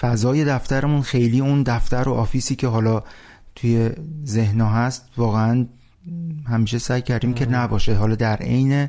[0.01, 3.03] فضای دفترمون خیلی اون دفتر و آفیسی که حالا
[3.57, 3.91] توی
[4.27, 5.67] ذهنا هست واقعا
[6.47, 7.95] همیشه سعی کردیم که نباشه.
[7.95, 8.89] حالا در عین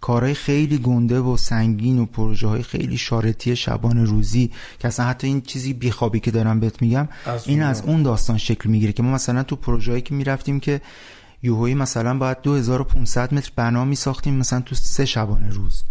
[0.00, 5.26] کارهای خیلی گنده و سنگین و پروژه های خیلی شارطی شبان روزی که اصلا حتی
[5.26, 9.02] این چیزی بیخوابی که دارم بهت میگم از این از اون داستان شکل می‌گیره که
[9.02, 10.80] ما مثلا تو پروژه هایی که می‌رفتیم که
[11.42, 15.84] یوهوی مثلا باید 2500 متر بنا میساختیم مثلا تو سه شبانه روز.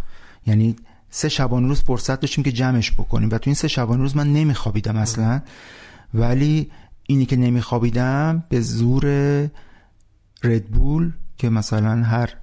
[0.47, 0.76] یعنی
[1.09, 3.30] سه شبانه روز فرصت داشتیم که جمعش بکنیم.
[3.32, 5.41] و تو این سه شبانه روز من نمیخوابیدم اصلا.
[6.13, 6.72] ولی
[7.07, 9.05] اینی که نمیخوابیدم به زور
[10.43, 12.33] ردبول که مثلا هر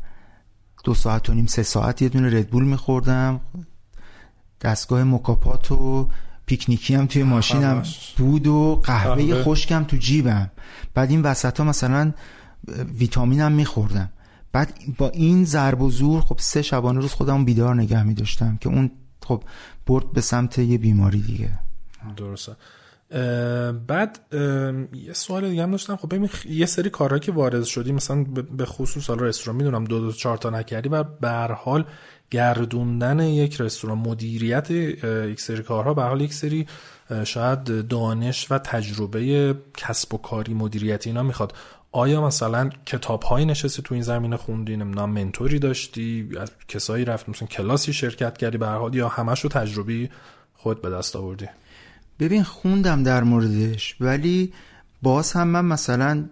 [0.84, 3.40] دو ساعت و نیم سه ساعت یه دونه ردبول میخوردم.
[4.60, 6.08] دستگاه مکاپات و
[6.46, 7.82] پیکنیکی هم توی ماشینم
[8.16, 10.50] بود و قهوه خشکم تو جیبم.
[10.94, 12.12] بعد این وسط ها مثلا
[12.98, 14.10] ویتامینم میخوردم.
[14.52, 18.68] بعد با این ضرب و زور خب سه شبانه روز خودم بیدار نگه میداشتم که
[18.68, 18.90] اون
[19.22, 19.42] خب
[19.86, 21.58] برد به سمت یه بیماری دیگه.
[22.16, 22.56] درسته.
[23.86, 24.18] بعد
[24.92, 25.96] یه سوال دیگه هم داشتم.
[25.96, 28.24] خب ببین یه سری کارهایی که وارد شدی مثلا
[28.56, 31.84] به خصوص حالا رستوران می‌دونم دو دو چهار تا نکردی و به حال
[32.30, 36.66] گردوندن یک رستوران مدیریت یک سری کارها به حال یک سری
[37.24, 41.54] شاید دانش و تجربه کسب و کاری مدیریتی اینا می‌خواد.
[41.92, 47.28] آیا مثلا کتاب هایی نشستی تو این زمینه خوندی؟ نمی‌دونم منتوری داشتی؟ از کسایی رفت؟
[47.28, 50.10] مثلا کلاسی شرکت کردی به حال؟ یا همش رو تجربی
[50.54, 51.48] خود به دست آوردی؟
[52.20, 54.52] ببین خوندم در موردش ولی
[55.02, 56.24] باز هم من مثلا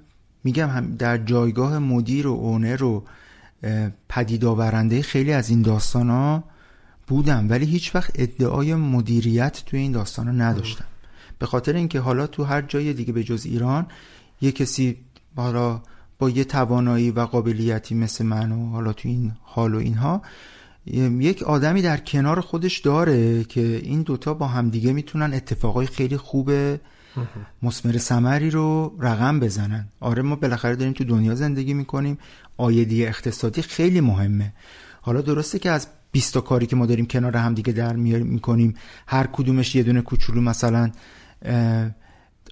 [0.45, 3.05] میگم هم در جایگاه مدیر و اونر و
[4.09, 6.45] پدید آورنده خیلی از این داستان ها
[7.07, 10.85] بودم ولی هیچ وقت ادعای مدیریت توی این داستان ها نداشتم.
[11.39, 13.87] به خاطر اینکه حالا تو هر جای دیگه به جز ایران
[14.41, 14.97] یه کسی
[15.37, 15.81] حالا
[16.19, 20.23] با یه توانایی و قابلیتی مثل من و حالا تو این حال و اینها
[20.87, 26.51] یک آدمی در کنار خودش داره که این دوتا با همدیگه می‌تونن اتفاقای خیلی خوب
[27.63, 29.89] مسمر سمری رو رقم بزنن.
[30.01, 32.19] آره ما بالاخره داریم تو دنیا زندگی می‌کنیم.
[32.57, 34.53] ایده اقتصادی خیلی مهمه.
[35.01, 38.75] حالا درسته که از 20 کاری که ما داریم کنار همدیگه داریم می‌کنیم
[39.07, 40.91] هر کدومش یه دونه کوچولو مثلا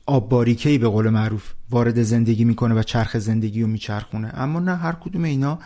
[0.07, 4.30] آب باریکهی به قول معروف وارد زندگی می‌کنه و چرخ زندگی رو میچرخونه.
[4.35, 5.59] اما نه هر کدوم اینا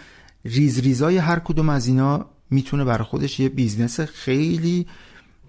[0.45, 4.87] ریز ریزای هر کدوم از اینا می‌تونه برای خودش یه business خیلی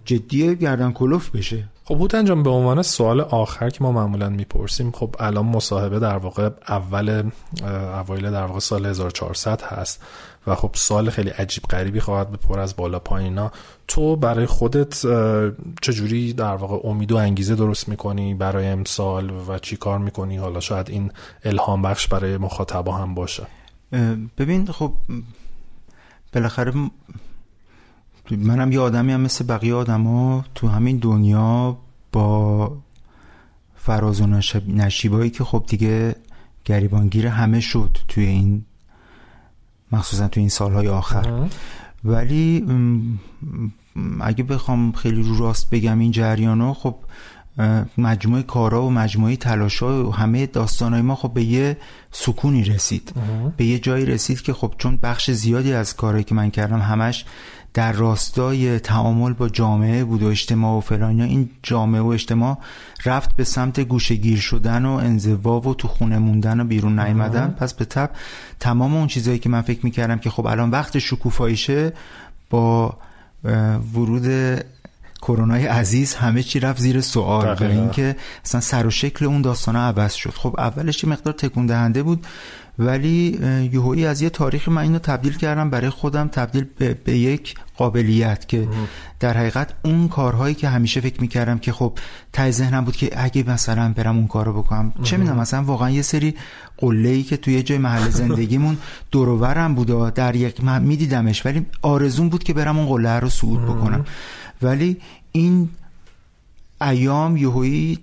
[0.06, 1.64] جدی گردن کلفت بشه.
[1.84, 6.18] خب هوتن جان به عنوان سوال آخر که ما معمولا می‌پرسیم خب الان مصاحبه در
[6.18, 7.32] واقع اول
[7.64, 10.04] اوایل در واقع سال 1400 هست
[10.48, 13.52] و خب سال خیلی عجیب غریبی خواهد به پر از بالا پایینا.
[13.88, 15.06] تو برای خودت
[15.82, 20.60] چجوری در واقع امید و انگیزه درست می‌کنی برای امسال و چی کار می‌کنی؟ حالا
[20.60, 21.12] شاید این
[21.44, 23.48] الهام بخش برای مخاطبا هم باشه.
[24.38, 24.94] ببین خب
[26.38, 26.74] بالاخره
[28.32, 31.78] منم یه آدمی هم مثل بقیه آدما تو همین دنیا
[32.12, 32.78] با
[33.76, 34.28] فراز و
[34.68, 36.16] نشیبایی که خب دیگه
[36.66, 38.66] گریبانگیر همه شد توی این
[39.92, 41.48] مخصوصا توی این سالهای آخر.
[42.04, 42.66] ولی
[44.22, 46.96] اگه بخوام خیلی رو راست بگم این جریان خب
[47.98, 51.78] مجموعه کارا و مجموعه تلاشا و همه داستانهای ما خب به یه
[52.12, 53.14] سکونی رسید.
[53.58, 57.26] به یه جایی رسید که خب چون بخش زیادی از کارهایی که من کردم همش
[57.74, 62.58] در راستای تعامل با جامعه بود و اجتماع و فلان این جامعه و اجتماع
[63.06, 67.74] رفت به سمت گوشگیر شدن و انزوا و تو خونه موندن و بیرون نیومدن پس
[67.74, 68.10] به تب
[68.60, 71.94] تمام اون چیزهایی که من فکر می‌کردم که خب الان وقت شکوفاییشه
[72.50, 72.98] با
[73.94, 74.26] ورود
[75.22, 78.16] کرونای عزیز همه چی رفت زیر سوال و اینکه
[78.46, 80.34] اصلا سر و شکل اون داستان عوض شد.
[80.36, 82.28] خب اولش یه مقدار تکون دهنده بود
[82.80, 83.40] ولی
[83.74, 88.48] یهویی از یه تاریخ من اینو تبدیل کردم برای خودم تبدیل به, به یک قابلیت
[88.48, 88.68] که
[89.20, 91.94] در حقیقت اون کارهایی که همیشه فکر می‌کردم که خب
[92.34, 94.94] تای ذهنم بود که اگه مثلا برم اون کارو بکنم.
[95.04, 96.36] چه می‌دونم مثلا واقعا یه سری
[96.78, 98.78] قله ای که توی جای محل زندگیمون
[99.12, 103.66] دورورم بود در یک من میدیدمش ولی آرزون بود که برم اون قله رو صعود
[103.66, 104.06] بکنم.
[104.62, 104.98] ولی
[105.32, 105.70] این
[106.82, 108.00] ایام یهویی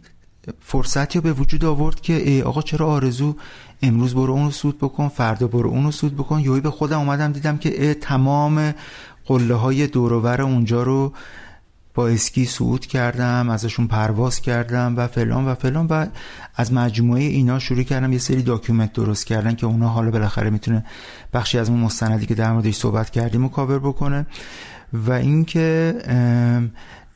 [0.60, 3.36] فرصتی به وجود آورد که ای آقا چرا
[3.82, 6.40] امروز برو اون رو صعود بکن فردا برو اون رو صعود بکن.
[6.40, 8.74] یهویی به خودم اومدم دیدم که تمام
[9.26, 11.12] قله های دور و ور اونجا رو
[11.94, 16.06] با اسکی صعود کردم ازشون پرواز کردم و فلان و فلان و
[16.54, 20.84] از مجموعه اینا شروع کردم یه سری document درست کردن که اونا حالا بالاخره می‌تونه
[21.32, 24.26] بخشی از اون مستندی که در موردش صحبت کردیم و کاور بکنه.
[24.92, 25.94] و اینکه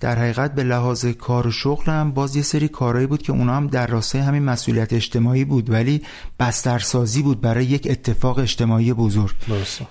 [0.00, 3.66] در حقیقت به لحاظ کار و شغلم باز یه سری کارهایی بود که اونا هم
[3.66, 6.02] در راستای همین مسئولیت اجتماعی بود ولی
[6.40, 9.34] بسترسازی بود برای یک اتفاق اجتماعی بزرگ.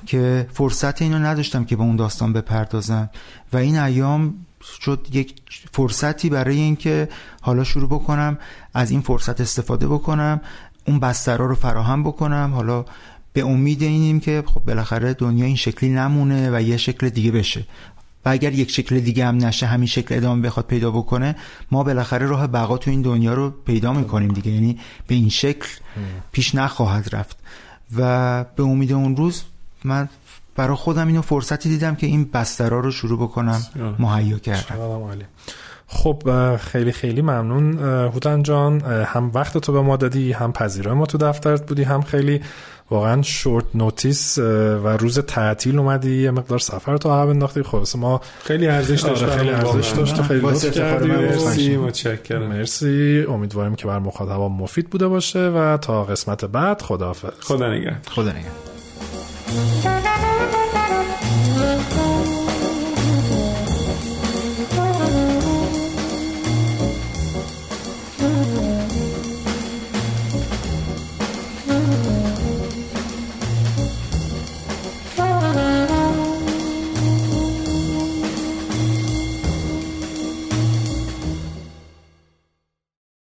[0.05, 3.09] که فرصت اینو نداشتم که به اون داستان بپردازم.
[3.53, 4.33] و این ایام
[4.81, 5.35] شد یک
[5.71, 7.09] فرصتی برای اینکه
[7.41, 8.37] حالا شروع بکنم
[8.73, 10.41] از این فرصت استفاده بکنم
[10.87, 12.85] اون بسترها رو فراهم بکنم حالا
[13.37, 17.65] به امید اینیم که خب بالاخره دنیا این شکلی نمونه و یه شکل دیگه بشه.
[18.25, 21.35] و اگر یک شکل دیگه هم نشه همین شکل ادامه بخواد پیدا بکنه
[21.71, 24.51] ما بالاخره راه بقا تو این دنیا رو پیدا می‌کنیم دیگه.
[24.51, 25.67] یعنی به این شکل
[26.31, 27.37] پیش نخواهد رفت.
[27.97, 29.43] و به امید اون روز
[29.83, 30.09] من
[30.55, 33.61] برای خودم اینو فرصتی دیدم که این بسترها رو شروع بکنم
[33.99, 35.17] مهیا کردم.
[35.87, 36.23] خب
[36.57, 37.79] خیلی خیلی ممنون.
[38.13, 42.01] هوتن جان هم وقت تو به ما دادی هم پذیرای ما تو دفترت بودی هم
[42.01, 42.41] خیلی
[42.91, 47.63] واقعا شورت نوتیس و روز تعطیل اومدی یه مقدار سفر تو عقب انداختی.
[47.63, 51.07] خب ما خیلی ارزش داشت آره، خیلی ارزش داشت خیلی لطف کردی.
[51.07, 52.43] مرسی متشکرم.
[52.43, 53.25] مرسی.
[53.29, 57.29] امیدواریم که بر مخاطبا مفید بوده باشه و تا قسمت بعد خداحافظ.
[57.39, 57.97] خدا نگهدار.
[58.09, 60.36] خدا نگهدار.